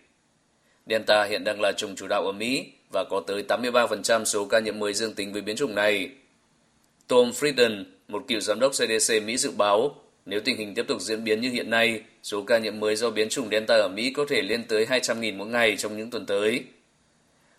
Delta 0.89 1.23
hiện 1.23 1.43
đang 1.43 1.61
là 1.61 1.71
chủng 1.71 1.95
chủ 1.95 2.07
đạo 2.07 2.25
ở 2.25 2.31
Mỹ 2.31 2.65
và 2.93 3.03
có 3.09 3.21
tới 3.27 3.43
83% 3.47 4.25
số 4.25 4.45
ca 4.45 4.59
nhiễm 4.59 4.79
mới 4.79 4.93
dương 4.93 5.13
tính 5.13 5.33
với 5.33 5.41
biến 5.41 5.55
chủng 5.55 5.75
này. 5.75 6.09
Tom 7.07 7.29
Frieden, 7.29 7.83
một 8.07 8.23
cựu 8.27 8.39
giám 8.39 8.59
đốc 8.59 8.71
CDC 8.71 9.13
Mỹ 9.25 9.37
dự 9.37 9.51
báo, 9.51 9.95
nếu 10.25 10.41
tình 10.45 10.57
hình 10.57 10.73
tiếp 10.75 10.85
tục 10.87 11.01
diễn 11.01 11.23
biến 11.23 11.41
như 11.41 11.49
hiện 11.49 11.69
nay, 11.69 12.01
số 12.23 12.43
ca 12.43 12.57
nhiễm 12.57 12.79
mới 12.79 12.95
do 12.95 13.09
biến 13.09 13.29
chủng 13.29 13.49
Delta 13.49 13.75
ở 13.75 13.89
Mỹ 13.95 14.13
có 14.13 14.25
thể 14.29 14.41
lên 14.41 14.63
tới 14.67 14.85
200.000 14.85 15.37
mỗi 15.37 15.47
ngày 15.47 15.77
trong 15.77 15.97
những 15.97 16.09
tuần 16.09 16.25
tới. 16.25 16.63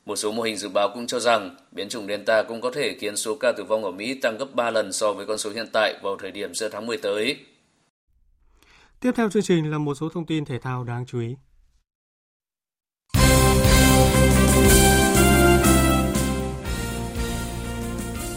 Một 0.06 0.16
số 0.16 0.32
mô 0.32 0.42
hình 0.42 0.56
dự 0.56 0.68
báo 0.68 0.90
cũng 0.94 1.06
cho 1.06 1.20
rằng 1.20 1.56
biến 1.72 1.88
chủng 1.88 2.06
Delta 2.06 2.42
cũng 2.42 2.60
có 2.60 2.70
thể 2.70 2.96
khiến 3.00 3.16
số 3.16 3.36
ca 3.40 3.52
tử 3.52 3.64
vong 3.64 3.84
ở 3.84 3.90
Mỹ 3.90 4.14
tăng 4.14 4.38
gấp 4.38 4.54
3 4.54 4.70
lần 4.70 4.92
so 4.92 5.12
với 5.12 5.26
con 5.26 5.38
số 5.38 5.50
hiện 5.50 5.66
tại 5.72 5.94
vào 6.02 6.16
thời 6.16 6.30
điểm 6.30 6.54
giữa 6.54 6.68
tháng 6.68 6.86
10 6.86 6.96
tới. 6.96 7.36
Tiếp 9.00 9.12
theo 9.16 9.30
chương 9.30 9.42
trình 9.42 9.70
là 9.70 9.78
một 9.78 9.94
số 9.94 10.08
thông 10.08 10.26
tin 10.26 10.44
thể 10.44 10.58
thao 10.58 10.84
đáng 10.84 11.04
chú 11.06 11.20
ý. 11.20 11.36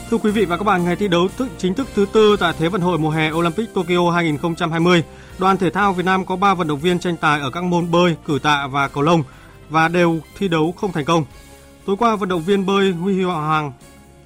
Thưa 0.09 0.17
quý 0.17 0.31
vị 0.31 0.45
và 0.45 0.57
các 0.57 0.63
bạn, 0.63 0.83
ngày 0.83 0.95
thi 0.95 1.07
đấu 1.07 1.27
chính 1.57 1.73
thức 1.73 1.87
thứ 1.95 2.05
tư 2.13 2.37
tại 2.39 2.53
Thế 2.59 2.69
vận 2.69 2.81
hội 2.81 2.97
mùa 2.97 3.09
hè 3.09 3.31
Olympic 3.31 3.73
Tokyo 3.73 4.11
2020, 4.11 5.03
đoàn 5.37 5.57
thể 5.57 5.69
thao 5.69 5.93
Việt 5.93 6.05
Nam 6.05 6.25
có 6.25 6.35
3 6.35 6.53
vận 6.53 6.67
động 6.67 6.79
viên 6.79 6.99
tranh 6.99 7.17
tài 7.17 7.39
ở 7.39 7.49
các 7.49 7.63
môn 7.63 7.91
bơi, 7.91 8.15
cử 8.25 8.39
tạ 8.43 8.67
và 8.67 8.87
cầu 8.87 9.03
lông 9.03 9.23
và 9.69 9.87
đều 9.87 10.19
thi 10.37 10.47
đấu 10.47 10.71
không 10.71 10.91
thành 10.91 11.05
công. 11.05 11.25
Tối 11.85 11.95
qua, 11.99 12.15
vận 12.15 12.29
động 12.29 12.43
viên 12.43 12.65
bơi 12.65 12.91
Huy 12.91 13.23
Hoàng 13.23 13.71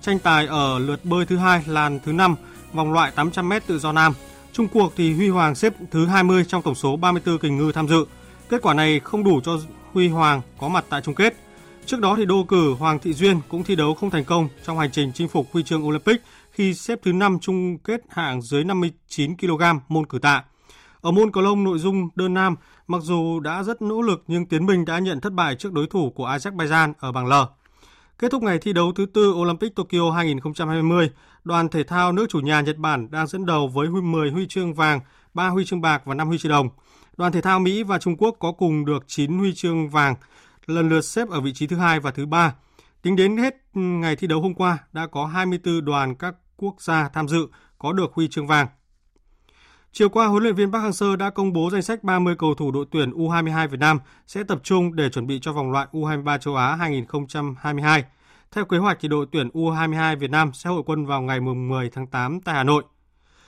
tranh 0.02 0.20
tài 0.20 0.48
ở 0.48 0.80
lượt 0.80 1.06
bơi 1.06 1.26
thứ 1.26 1.38
hai 1.38 1.63
làn 1.67 2.00
thứ 2.06 2.12
5 2.12 2.36
vòng 2.74 2.94
loại 2.94 3.12
800m 3.15 3.60
tự 3.67 3.80
do 3.80 3.91
nam. 3.91 4.13
Trung 4.54 4.67
cuộc 4.67 4.94
thì 4.98 5.13
Huy 5.13 5.30
Hoàng 5.30 5.56
xếp 5.56 5.74
thứ 5.91 6.06
20 6.06 6.46
trong 6.48 6.62
tổng 6.62 6.76
số 6.76 6.96
34 6.96 7.38
kình 7.38 7.58
ngư 7.58 7.72
tham 7.72 7.88
dự. 7.88 8.06
Kết 8.50 8.62
quả 8.62 8.74
này 8.74 9.00
không 9.00 9.24
đủ 9.24 9.41
cho 9.44 9.60
Huy 9.94 10.08
Hoàng 10.08 10.41
có 10.60 10.67
mặt 10.67 10.86
tại 10.89 11.02
chung 11.02 11.15
kết. 11.15 11.34
Trước 11.86 12.00
đó 12.00 12.15
thì 12.17 12.26
đô 12.26 12.44
cử 12.44 12.74
Hoàng 12.74 13.00
Thị 13.00 13.13
Duyên 13.13 13.39
cũng 13.50 13.63
thi 13.63 13.76
đấu 13.76 13.94
không 13.94 14.10
thành 14.10 14.26
công 14.26 14.48
trong 14.63 14.78
hành 14.78 14.91
trình 14.91 15.12
chinh 15.13 15.28
phục 15.28 15.48
huy 15.54 15.63
chương 15.63 15.88
Olympic 15.88 16.22
khi 16.52 16.74
xếp 16.74 17.00
thứ 17.04 17.13
5 17.13 17.39
chung 17.41 17.78
kết 17.78 18.02
hạng 18.10 18.41
dưới 18.41 18.63
59 18.63 19.38
kg 19.38 19.63
môn 19.88 20.06
cử 20.06 20.20
tạ. 20.20 20.44
Ở 21.02 21.12
môn 21.12 21.32
cầu 21.32 21.44
lông 21.44 21.63
nội 21.63 21.80
dung 21.80 22.10
đơn 22.15 22.34
nam, 22.34 22.56
mặc 22.88 23.02
dù 23.02 23.39
đã 23.39 23.63
rất 23.63 23.82
nỗ 23.82 24.02
lực 24.02 24.24
nhưng 24.28 24.46
Tiến 24.46 24.65
Bình 24.65 24.86
đã 24.86 25.00
nhận 25.00 25.22
thất 25.22 25.34
bại 25.34 25.56
trước 25.56 25.74
đối 25.74 25.88
thủ 25.88 26.10
của 26.15 26.28
Azerbaijan 26.28 26.94
ở 27.00 27.12
bảng 27.12 27.28
L. 27.28 27.34
Kết 28.20 28.32
thúc 28.32 28.44
ngày 28.44 28.60
thi 28.60 28.74
đấu 28.74 28.91
thứ 28.96 29.06
tư 29.06 29.32
Olympic 29.32 29.76
Tokyo 29.76 30.12
2020, 30.12 31.10
đoàn 31.44 31.70
thể 31.70 31.84
thao 31.84 32.12
nước 32.12 32.26
chủ 32.30 32.39
nhà 32.39 32.62
Nhật 32.62 32.78
Bản 32.78 33.12
đang 33.12 33.28
dẫn 33.28 33.46
đầu 33.46 33.67
với 33.67 33.89
10 33.89 34.32
huy 34.32 34.48
chương 34.48 34.74
vàng, 34.74 35.00
3 35.34 35.48
huy 35.48 35.65
chương 35.65 35.82
bạc 35.82 36.02
và 36.06 36.15
5 36.15 36.28
huy 36.28 36.38
chương 36.38 36.52
đồng. 36.52 36.70
Đoàn 37.17 37.32
thể 37.32 37.41
thao 37.41 37.60
Mỹ 37.60 37.84
và 37.84 38.00
Trung 38.00 38.17
Quốc 38.17 38.36
có 38.39 38.52
cùng 38.52 38.86
được 38.86 39.04
9 39.08 39.38
huy 39.38 39.54
chương 39.54 39.89
vàng, 39.89 40.15
lần 40.65 40.89
lượt 40.89 41.02
xếp 41.02 41.30
ở 41.30 41.41
vị 41.41 41.54
trí 41.54 41.67
thứ 41.67 41.76
hai 41.76 42.00
và 42.00 42.12
thứ 42.12 42.26
ba. 42.26 42.56
Tính 43.02 43.15
đến 43.15 43.38
hết 43.38 43.56
ngày 43.74 44.15
thi 44.15 44.28
đấu 44.28 44.41
hôm 44.41 44.54
qua, 44.54 44.78
đã 44.93 45.08
có 45.08 45.26
24 45.26 45.86
đoàn 45.86 46.15
các 46.15 46.36
quốc 46.58 46.82
gia 46.82 47.10
tham 47.10 47.28
dự 47.28 47.47
có 47.78 47.93
được 47.93 48.13
huy 48.13 48.28
chương 48.28 48.47
vàng. 48.47 48.67
Chiều 49.91 50.10
qua, 50.10 50.28
huấn 50.28 50.43
luyện 50.43 50.56
viên 50.56 50.71
Park 50.71 50.84
Hang-seo 50.84 51.15
đã 51.15 51.30
công 51.30 51.54
bố 51.54 51.69
danh 51.69 51.82
sách 51.82 52.04
30 52.04 52.36
cầu 52.39 52.54
thủ 52.56 52.71
đội 52.71 52.86
tuyển 52.91 53.12
U22 53.12 53.67
Việt 53.67 53.80
Nam 53.80 54.00
sẽ 54.28 54.43
tập 54.43 54.60
trung 54.63 54.95
để 54.95 55.10
chuẩn 55.10 55.28
bị 55.28 55.39
cho 55.41 55.54
vòng 55.54 55.71
loại 55.71 55.88
U23 55.91 56.38
châu 56.38 56.56
Á 56.56 56.76
2022. 56.76 58.04
Theo 58.52 58.65
kế 58.65 58.78
hoạch 58.78 58.97
thì 59.02 59.08
đội 59.08 59.26
tuyển 59.32 59.50
U22 59.50 60.17
Việt 60.17 60.32
Nam 60.32 60.54
sẽ 60.54 60.69
hội 60.69 60.84
quân 60.86 61.06
vào 61.06 61.21
ngày 61.21 61.39
10 61.39 61.89
tháng 61.89 62.08
8 62.08 62.41
tại 62.41 62.56
Hà 62.56 62.63
Nội. 62.63 62.84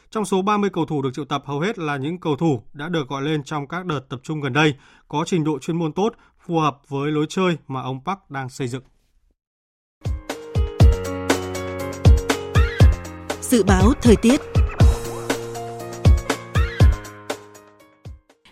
Trong 0.09 0.25
số 0.25 0.41
30 0.41 0.69
cầu 0.73 0.85
thủ 0.85 1.01
được 1.01 1.09
triệu 1.13 1.25
tập 1.25 1.43
hầu 1.45 1.59
hết 1.59 1.79
là 1.79 1.97
những 1.97 2.19
cầu 2.19 2.35
thủ 2.35 2.63
đã 2.73 2.89
được 2.89 3.09
gọi 3.09 3.21
lên 3.21 3.43
trong 3.43 3.67
các 3.67 3.85
đợt 3.85 3.99
tập 4.09 4.19
trung 4.23 4.41
gần 4.41 4.53
đây, 4.53 4.75
có 5.07 5.23
trình 5.27 5.43
độ 5.43 5.59
chuyên 5.59 5.77
môn 5.77 5.93
tốt, 5.93 6.13
phù 6.45 6.59
hợp 6.59 6.81
với 6.87 7.11
lối 7.11 7.25
chơi 7.29 7.57
mà 7.67 7.81
ông 7.81 7.99
Park 8.05 8.19
đang 8.29 8.49
xây 8.49 8.67
dựng. 8.67 8.83
Dự 13.41 13.63
báo 13.63 13.93
thời 14.01 14.15
tiết 14.15 14.41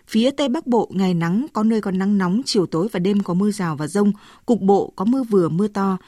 Phía 0.08 0.30
Tây 0.30 0.48
Bắc 0.48 0.66
Bộ 0.66 0.90
ngày 0.94 1.14
nắng, 1.14 1.46
có 1.52 1.62
nơi 1.62 1.80
có 1.80 1.90
nắng 1.90 2.18
nóng, 2.18 2.42
chiều 2.44 2.66
tối 2.66 2.88
và 2.92 3.00
đêm 3.00 3.22
có 3.22 3.34
mưa 3.34 3.50
rào 3.50 3.76
và 3.76 3.86
rông, 3.86 4.12
cục 4.46 4.60
bộ 4.60 4.92
có 4.96 5.04
mưa 5.04 5.22
vừa 5.22 5.48
mưa 5.48 5.68
to. 5.68 5.98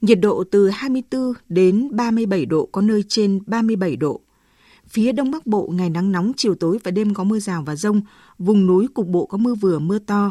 Nhiệt 0.00 0.18
độ 0.20 0.44
từ 0.50 0.68
24 0.68 1.32
đến 1.48 1.88
37 1.92 2.46
độ, 2.46 2.68
có 2.72 2.80
nơi 2.80 3.04
trên 3.08 3.40
37 3.46 3.96
độ. 3.96 4.20
Phía 4.88 5.12
Đông 5.12 5.30
Bắc 5.30 5.46
Bộ 5.46 5.70
ngày 5.72 5.90
nắng 5.90 6.12
nóng, 6.12 6.32
chiều 6.36 6.54
tối 6.54 6.78
và 6.84 6.90
đêm 6.90 7.14
có 7.14 7.24
mưa 7.24 7.38
rào 7.38 7.62
và 7.66 7.76
rông, 7.76 8.00
vùng 8.38 8.66
núi 8.66 8.88
cục 8.94 9.06
bộ 9.06 9.26
có 9.26 9.38
mưa 9.38 9.54
vừa 9.54 9.78
mưa 9.78 9.98
to. 9.98 10.30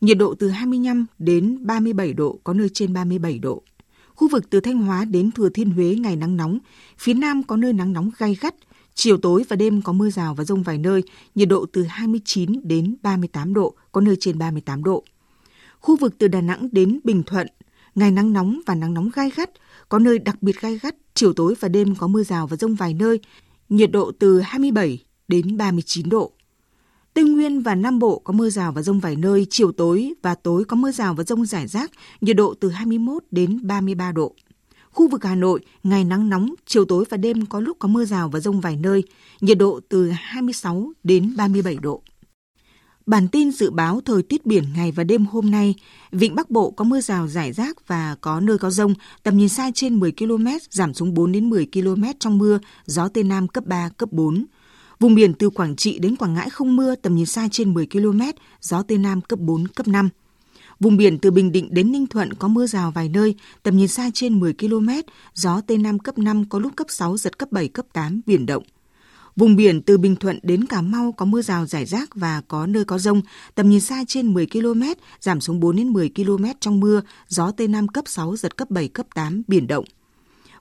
Nhiệt 0.00 0.18
độ 0.18 0.34
từ 0.34 0.48
25 0.48 1.06
đến 1.18 1.58
37 1.66 2.12
độ, 2.12 2.38
có 2.44 2.54
nơi 2.54 2.68
trên 2.68 2.92
37 2.92 3.38
độ. 3.38 3.62
Khu 4.14 4.28
vực 4.28 4.50
từ 4.50 4.60
Thanh 4.60 4.78
Hóa 4.78 5.04
đến 5.04 5.30
Thừa 5.30 5.48
Thiên 5.48 5.70
Huế 5.70 5.94
ngày 5.94 6.16
nắng 6.16 6.36
nóng, 6.36 6.58
phía 6.98 7.14
Nam 7.14 7.42
có 7.42 7.56
nơi 7.56 7.72
nắng 7.72 7.92
nóng 7.92 8.10
gay 8.18 8.36
gắt, 8.40 8.54
Chiều 9.00 9.18
tối 9.18 9.44
và 9.48 9.56
đêm 9.56 9.82
có 9.82 9.92
mưa 9.92 10.10
rào 10.10 10.34
và 10.34 10.44
rông 10.44 10.62
vài 10.62 10.78
nơi, 10.78 11.02
nhiệt 11.34 11.48
độ 11.48 11.66
từ 11.72 11.82
29 11.82 12.68
đến 12.68 12.96
38 13.02 13.54
độ, 13.54 13.74
có 13.92 14.00
nơi 14.00 14.16
trên 14.20 14.38
38 14.38 14.84
độ. 14.84 15.04
Khu 15.80 15.96
vực 15.96 16.14
từ 16.18 16.28
Đà 16.28 16.40
Nẵng 16.40 16.68
đến 16.72 17.00
Bình 17.04 17.22
Thuận, 17.22 17.46
ngày 17.94 18.10
nắng 18.10 18.32
nóng 18.32 18.60
và 18.66 18.74
nắng 18.74 18.94
nóng 18.94 19.10
gai 19.14 19.30
gắt, 19.36 19.50
có 19.88 19.98
nơi 19.98 20.18
đặc 20.18 20.42
biệt 20.42 20.60
gai 20.60 20.78
gắt, 20.82 20.94
chiều 21.14 21.32
tối 21.32 21.54
và 21.60 21.68
đêm 21.68 21.94
có 21.94 22.06
mưa 22.06 22.22
rào 22.22 22.46
và 22.46 22.56
rông 22.56 22.74
vài 22.74 22.94
nơi, 22.94 23.20
nhiệt 23.68 23.90
độ 23.92 24.12
từ 24.18 24.40
27 24.40 24.98
đến 25.28 25.56
39 25.56 26.08
độ. 26.08 26.32
Tây 27.18 27.24
Nguyên 27.24 27.60
và 27.60 27.74
Nam 27.74 27.98
Bộ 27.98 28.18
có 28.18 28.32
mưa 28.32 28.50
rào 28.50 28.72
và 28.72 28.82
rông 28.82 29.00
vài 29.00 29.16
nơi, 29.16 29.46
chiều 29.50 29.72
tối 29.72 30.14
và 30.22 30.34
tối 30.34 30.64
có 30.64 30.76
mưa 30.76 30.90
rào 30.90 31.14
và 31.14 31.24
rông 31.24 31.46
rải 31.46 31.66
rác, 31.66 31.90
nhiệt 32.20 32.36
độ 32.36 32.54
từ 32.60 32.70
21 32.70 33.22
đến 33.30 33.60
33 33.62 34.12
độ. 34.12 34.34
Khu 34.90 35.08
vực 35.08 35.24
Hà 35.24 35.34
Nội, 35.34 35.60
ngày 35.82 36.04
nắng 36.04 36.28
nóng, 36.28 36.54
chiều 36.66 36.84
tối 36.84 37.04
và 37.10 37.16
đêm 37.16 37.46
có 37.46 37.60
lúc 37.60 37.76
có 37.78 37.88
mưa 37.88 38.04
rào 38.04 38.28
và 38.28 38.40
rông 38.40 38.60
vài 38.60 38.76
nơi, 38.76 39.04
nhiệt 39.40 39.58
độ 39.58 39.80
từ 39.88 40.10
26 40.10 40.92
đến 41.04 41.34
37 41.36 41.76
độ. 41.76 42.02
Bản 43.06 43.28
tin 43.28 43.50
dự 43.50 43.70
báo 43.70 44.00
thời 44.04 44.22
tiết 44.22 44.46
biển 44.46 44.64
ngày 44.76 44.92
và 44.92 45.04
đêm 45.04 45.26
hôm 45.26 45.50
nay, 45.50 45.74
vịnh 46.12 46.34
Bắc 46.34 46.50
Bộ 46.50 46.70
có 46.70 46.84
mưa 46.84 47.00
rào 47.00 47.28
rải 47.28 47.52
rác 47.52 47.88
và 47.88 48.16
có 48.20 48.40
nơi 48.40 48.58
có 48.58 48.70
rông, 48.70 48.94
tầm 49.22 49.36
nhìn 49.36 49.48
xa 49.48 49.70
trên 49.74 50.00
10 50.00 50.12
km, 50.12 50.46
giảm 50.70 50.94
xuống 50.94 51.14
4 51.14 51.32
đến 51.32 51.50
10 51.50 51.68
km 51.72 52.04
trong 52.18 52.38
mưa, 52.38 52.58
gió 52.86 53.08
Tây 53.08 53.24
Nam 53.24 53.48
cấp 53.48 53.64
3, 53.66 53.88
cấp 53.88 54.12
4. 54.12 54.44
Vùng 55.00 55.14
biển 55.14 55.34
từ 55.34 55.50
Quảng 55.50 55.76
Trị 55.76 55.98
đến 55.98 56.16
Quảng 56.16 56.34
Ngãi 56.34 56.50
không 56.50 56.76
mưa, 56.76 56.94
tầm 56.94 57.16
nhìn 57.16 57.26
xa 57.26 57.48
trên 57.50 57.74
10 57.74 57.86
km, 57.86 58.20
gió 58.60 58.82
Tây 58.82 58.98
Nam 58.98 59.20
cấp 59.20 59.38
4, 59.38 59.68
cấp 59.68 59.88
5. 59.88 60.08
Vùng 60.80 60.96
biển 60.96 61.18
từ 61.18 61.30
Bình 61.30 61.52
Định 61.52 61.68
đến 61.70 61.92
Ninh 61.92 62.06
Thuận 62.06 62.34
có 62.34 62.48
mưa 62.48 62.66
rào 62.66 62.90
vài 62.90 63.08
nơi, 63.08 63.34
tầm 63.62 63.76
nhìn 63.76 63.88
xa 63.88 64.10
trên 64.14 64.40
10 64.40 64.52
km, 64.52 64.88
gió 65.34 65.60
Tây 65.66 65.78
Nam 65.78 65.98
cấp 65.98 66.18
5 66.18 66.44
có 66.44 66.58
lúc 66.58 66.76
cấp 66.76 66.86
6, 66.90 67.16
giật 67.16 67.38
cấp 67.38 67.52
7, 67.52 67.68
cấp 67.68 67.86
8, 67.92 68.20
biển 68.26 68.46
động. 68.46 68.62
Vùng 69.36 69.56
biển 69.56 69.82
từ 69.82 69.98
Bình 69.98 70.16
Thuận 70.16 70.38
đến 70.42 70.66
Cà 70.66 70.80
Mau 70.80 71.12
có 71.12 71.24
mưa 71.24 71.42
rào 71.42 71.66
rải 71.66 71.84
rác 71.84 72.14
và 72.14 72.42
có 72.48 72.66
nơi 72.66 72.84
có 72.84 72.98
rông, 72.98 73.22
tầm 73.54 73.70
nhìn 73.70 73.80
xa 73.80 74.04
trên 74.08 74.34
10 74.34 74.46
km, 74.46 74.82
giảm 75.20 75.40
xuống 75.40 75.60
4 75.60 75.76
đến 75.76 75.88
10 75.88 76.10
km 76.16 76.44
trong 76.60 76.80
mưa, 76.80 77.00
gió 77.28 77.50
Tây 77.50 77.68
Nam 77.68 77.88
cấp 77.88 78.04
6, 78.08 78.36
giật 78.36 78.56
cấp 78.56 78.70
7, 78.70 78.88
cấp 78.88 79.06
8, 79.14 79.42
biển 79.48 79.66
động. 79.66 79.84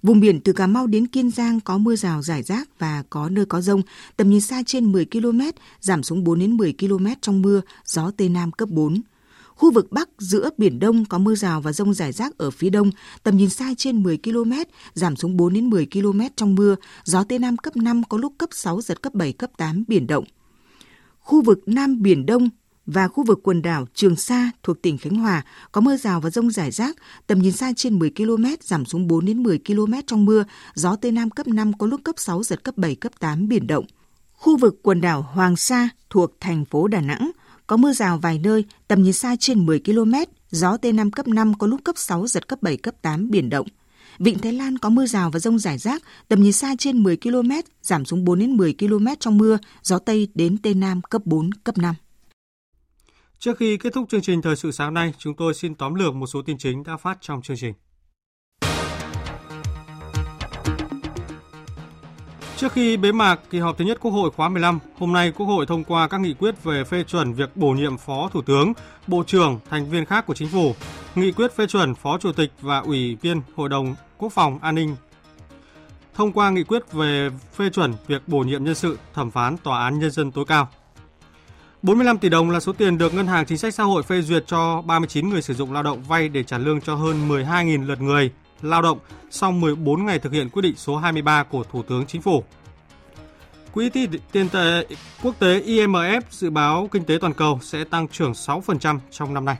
Vùng 0.03 0.19
biển 0.19 0.39
từ 0.39 0.53
Cà 0.53 0.67
Mau 0.67 0.87
đến 0.87 1.07
Kiên 1.07 1.31
Giang 1.31 1.59
có 1.59 1.77
mưa 1.77 1.95
rào 1.95 2.21
rải 2.21 2.43
rác 2.43 2.79
và 2.79 3.03
có 3.09 3.29
nơi 3.29 3.45
có 3.45 3.61
rông, 3.61 3.81
tầm 4.17 4.29
nhìn 4.29 4.41
xa 4.41 4.63
trên 4.65 4.91
10 4.91 5.05
km, 5.05 5.41
giảm 5.79 6.03
xuống 6.03 6.23
4 6.23 6.39
đến 6.39 6.57
10 6.57 6.73
km 6.79 7.05
trong 7.21 7.41
mưa, 7.41 7.61
gió 7.85 8.11
Tây 8.17 8.29
Nam 8.29 8.51
cấp 8.51 8.69
4. 8.69 9.01
Khu 9.55 9.71
vực 9.71 9.91
Bắc 9.91 10.09
giữa 10.17 10.49
Biển 10.57 10.79
Đông 10.79 11.05
có 11.05 11.17
mưa 11.17 11.35
rào 11.35 11.61
và 11.61 11.73
rông 11.73 11.93
rải 11.93 12.11
rác 12.11 12.37
ở 12.37 12.51
phía 12.51 12.69
đông, 12.69 12.91
tầm 13.23 13.37
nhìn 13.37 13.49
xa 13.49 13.73
trên 13.77 14.03
10 14.03 14.17
km, 14.17 14.51
giảm 14.93 15.15
xuống 15.15 15.37
4 15.37 15.53
đến 15.53 15.69
10 15.69 15.87
km 15.93 16.21
trong 16.35 16.55
mưa, 16.55 16.75
gió 17.03 17.23
Tây 17.23 17.39
Nam 17.39 17.57
cấp 17.57 17.77
5 17.77 18.03
có 18.03 18.17
lúc 18.17 18.33
cấp 18.37 18.49
6, 18.51 18.81
giật 18.81 19.01
cấp 19.01 19.13
7, 19.13 19.33
cấp 19.33 19.49
8, 19.57 19.83
biển 19.87 20.07
động. 20.07 20.23
Khu 21.19 21.41
vực 21.41 21.59
Nam 21.65 22.01
Biển 22.01 22.25
Đông 22.25 22.49
và 22.87 23.07
khu 23.07 23.23
vực 23.23 23.39
quần 23.43 23.61
đảo 23.61 23.87
Trường 23.93 24.15
Sa 24.15 24.51
thuộc 24.63 24.81
tỉnh 24.81 24.97
Khánh 24.97 25.15
Hòa 25.15 25.43
có 25.71 25.81
mưa 25.81 25.97
rào 25.97 26.21
và 26.21 26.29
rông 26.29 26.51
rải 26.51 26.71
rác, 26.71 26.97
tầm 27.27 27.39
nhìn 27.39 27.51
xa 27.51 27.71
trên 27.75 27.99
10 27.99 28.11
km, 28.17 28.45
giảm 28.61 28.85
xuống 28.85 29.07
4 29.07 29.25
đến 29.25 29.43
10 29.43 29.59
km 29.67 29.93
trong 30.07 30.25
mưa, 30.25 30.43
gió 30.75 30.95
Tây 30.95 31.11
Nam 31.11 31.29
cấp 31.29 31.47
5 31.47 31.73
có 31.73 31.87
lúc 31.87 32.01
cấp 32.03 32.15
6, 32.17 32.43
giật 32.43 32.63
cấp 32.63 32.77
7, 32.77 32.95
cấp 32.95 33.11
8, 33.19 33.47
biển 33.47 33.67
động. 33.67 33.85
Khu 34.33 34.57
vực 34.57 34.79
quần 34.83 35.01
đảo 35.01 35.21
Hoàng 35.21 35.55
Sa 35.55 35.89
thuộc 36.09 36.31
thành 36.39 36.65
phố 36.65 36.87
Đà 36.87 37.01
Nẵng 37.01 37.31
có 37.67 37.77
mưa 37.77 37.93
rào 37.93 38.17
vài 38.17 38.39
nơi, 38.39 38.65
tầm 38.87 39.03
nhìn 39.03 39.13
xa 39.13 39.35
trên 39.39 39.65
10 39.65 39.79
km, 39.79 40.13
gió 40.51 40.77
Tây 40.77 40.93
Nam 40.93 41.11
cấp 41.11 41.27
5 41.27 41.53
có 41.53 41.67
lúc 41.67 41.81
cấp 41.83 41.95
6, 41.97 42.27
giật 42.27 42.47
cấp 42.47 42.61
7, 42.61 42.77
cấp 42.77 42.95
8, 43.01 43.29
biển 43.29 43.49
động. 43.49 43.67
Vịnh 44.19 44.39
Thái 44.39 44.53
Lan 44.53 44.77
có 44.77 44.89
mưa 44.89 45.05
rào 45.05 45.29
và 45.29 45.39
rông 45.39 45.59
rải 45.59 45.77
rác, 45.77 46.03
tầm 46.27 46.41
nhìn 46.41 46.53
xa 46.53 46.75
trên 46.79 47.03
10 47.03 47.17
km, 47.17 47.51
giảm 47.81 48.05
xuống 48.05 48.25
4 48.25 48.39
đến 48.39 48.57
10 48.57 48.75
km 48.79 49.07
trong 49.19 49.37
mưa, 49.37 49.57
gió 49.83 49.99
Tây 49.99 50.27
đến 50.35 50.57
Tây 50.57 50.73
Nam 50.73 51.01
cấp 51.01 51.21
4, 51.25 51.49
cấp 51.63 51.77
5. 51.77 51.95
Trước 53.39 53.57
khi 53.57 53.77
kết 53.77 53.93
thúc 53.93 54.09
chương 54.09 54.21
trình 54.21 54.41
thời 54.41 54.55
sự 54.55 54.71
sáng 54.71 54.93
nay, 54.93 55.13
chúng 55.17 55.33
tôi 55.33 55.53
xin 55.53 55.75
tóm 55.75 55.95
lược 55.95 56.15
một 56.15 56.27
số 56.27 56.41
tin 56.41 56.57
chính 56.57 56.83
đã 56.83 56.97
phát 56.97 57.17
trong 57.21 57.41
chương 57.41 57.57
trình. 57.57 57.73
Trước 62.57 62.71
khi 62.71 62.97
bế 62.97 63.11
mạc 63.11 63.39
kỳ 63.49 63.59
họp 63.59 63.77
thứ 63.77 63.85
nhất 63.85 63.97
Quốc 64.01 64.11
hội 64.11 64.31
khóa 64.31 64.49
15, 64.49 64.79
hôm 64.97 65.13
nay 65.13 65.31
Quốc 65.31 65.45
hội 65.45 65.65
thông 65.65 65.83
qua 65.83 66.07
các 66.07 66.21
nghị 66.21 66.33
quyết 66.33 66.63
về 66.63 66.83
phê 66.83 67.03
chuẩn 67.03 67.33
việc 67.33 67.57
bổ 67.57 67.71
nhiệm 67.71 67.97
Phó 67.97 68.29
Thủ 68.33 68.41
tướng, 68.41 68.73
Bộ 69.07 69.23
trưởng, 69.27 69.59
thành 69.69 69.89
viên 69.89 70.05
khác 70.05 70.25
của 70.25 70.33
Chính 70.33 70.49
phủ, 70.49 70.75
nghị 71.15 71.31
quyết 71.31 71.55
phê 71.55 71.67
chuẩn 71.67 71.95
Phó 71.95 72.17
Chủ 72.17 72.31
tịch 72.31 72.51
và 72.61 72.79
Ủy 72.79 73.15
viên 73.15 73.41
Hội 73.55 73.69
đồng 73.69 73.95
Quốc 74.17 74.29
phòng 74.29 74.59
An 74.61 74.75
ninh. 74.75 74.95
Thông 76.13 76.31
qua 76.31 76.49
nghị 76.49 76.63
quyết 76.63 76.91
về 76.91 77.29
phê 77.53 77.69
chuẩn 77.69 77.93
việc 78.07 78.27
bổ 78.27 78.39
nhiệm 78.39 78.63
nhân 78.63 78.75
sự 78.75 78.97
thẩm 79.13 79.31
phán 79.31 79.57
Tòa 79.57 79.83
án 79.83 79.99
Nhân 79.99 80.11
dân 80.11 80.31
tối 80.31 80.45
cao. 80.45 80.69
45 81.81 82.17
tỷ 82.17 82.29
đồng 82.29 82.49
là 82.49 82.59
số 82.59 82.73
tiền 82.73 82.97
được 82.97 83.13
Ngân 83.13 83.27
hàng 83.27 83.45
Chính 83.45 83.57
sách 83.57 83.73
Xã 83.73 83.83
hội 83.83 84.03
phê 84.03 84.21
duyệt 84.21 84.43
cho 84.47 84.81
39 84.81 85.29
người 85.29 85.41
sử 85.41 85.53
dụng 85.53 85.73
lao 85.73 85.83
động 85.83 86.03
vay 86.03 86.29
để 86.29 86.43
trả 86.43 86.57
lương 86.57 86.81
cho 86.81 86.95
hơn 86.95 87.29
12.000 87.29 87.85
lượt 87.85 88.01
người 88.01 88.31
lao 88.61 88.81
động 88.81 88.99
sau 89.29 89.51
14 89.51 90.05
ngày 90.05 90.19
thực 90.19 90.31
hiện 90.31 90.49
quyết 90.49 90.61
định 90.61 90.75
số 90.75 90.97
23 90.97 91.43
của 91.43 91.63
Thủ 91.63 91.83
tướng 91.83 92.05
Chính 92.05 92.21
phủ. 92.21 92.43
Quỹ 93.73 93.89
tiền 94.31 94.49
tệ 94.49 94.85
quốc 95.23 95.39
tế 95.39 95.59
IMF 95.59 96.21
dự 96.29 96.49
báo 96.49 96.89
kinh 96.91 97.03
tế 97.03 97.17
toàn 97.21 97.33
cầu 97.33 97.59
sẽ 97.61 97.83
tăng 97.83 98.07
trưởng 98.07 98.31
6% 98.31 98.99
trong 99.11 99.33
năm 99.33 99.45
nay. 99.45 99.55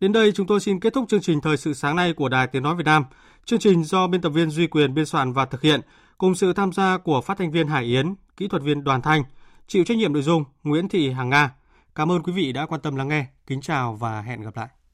Đến 0.00 0.12
đây 0.12 0.32
chúng 0.32 0.46
tôi 0.46 0.60
xin 0.60 0.80
kết 0.80 0.92
thúc 0.92 1.04
chương 1.08 1.20
trình 1.20 1.40
thời 1.40 1.56
sự 1.56 1.74
sáng 1.74 1.96
nay 1.96 2.12
của 2.12 2.28
Đài 2.28 2.46
Tiếng 2.46 2.62
Nói 2.62 2.74
Việt 2.74 2.86
Nam. 2.86 3.04
Chương 3.44 3.58
trình 3.58 3.84
do 3.84 4.06
biên 4.06 4.20
tập 4.20 4.30
viên 4.30 4.50
Duy 4.50 4.66
Quyền 4.66 4.94
biên 4.94 5.06
soạn 5.06 5.32
và 5.32 5.44
thực 5.44 5.62
hiện, 5.62 5.80
cùng 6.18 6.34
sự 6.34 6.52
tham 6.52 6.72
gia 6.72 6.98
của 6.98 7.20
phát 7.20 7.38
thanh 7.38 7.50
viên 7.50 7.68
Hải 7.68 7.84
Yến, 7.84 8.14
kỹ 8.36 8.48
thuật 8.48 8.62
viên 8.62 8.84
Đoàn 8.84 9.02
Thanh, 9.02 9.22
Chịu 9.68 9.84
trách 9.84 9.96
nhiệm 9.96 10.12
nội 10.12 10.22
dung 10.22 10.44
Nguyễn 10.64 10.88
Thị 10.88 11.10
Hằng 11.10 11.28
Nga. 11.28 11.54
Cảm 11.94 12.12
ơn 12.12 12.22
quý 12.22 12.32
vị 12.32 12.52
đã 12.52 12.66
quan 12.66 12.80
tâm 12.80 12.96
lắng 12.96 13.08
nghe. 13.08 13.26
Kính 13.46 13.60
chào 13.60 13.94
và 13.94 14.22
hẹn 14.22 14.42
gặp 14.42 14.56
lại. 14.56 14.68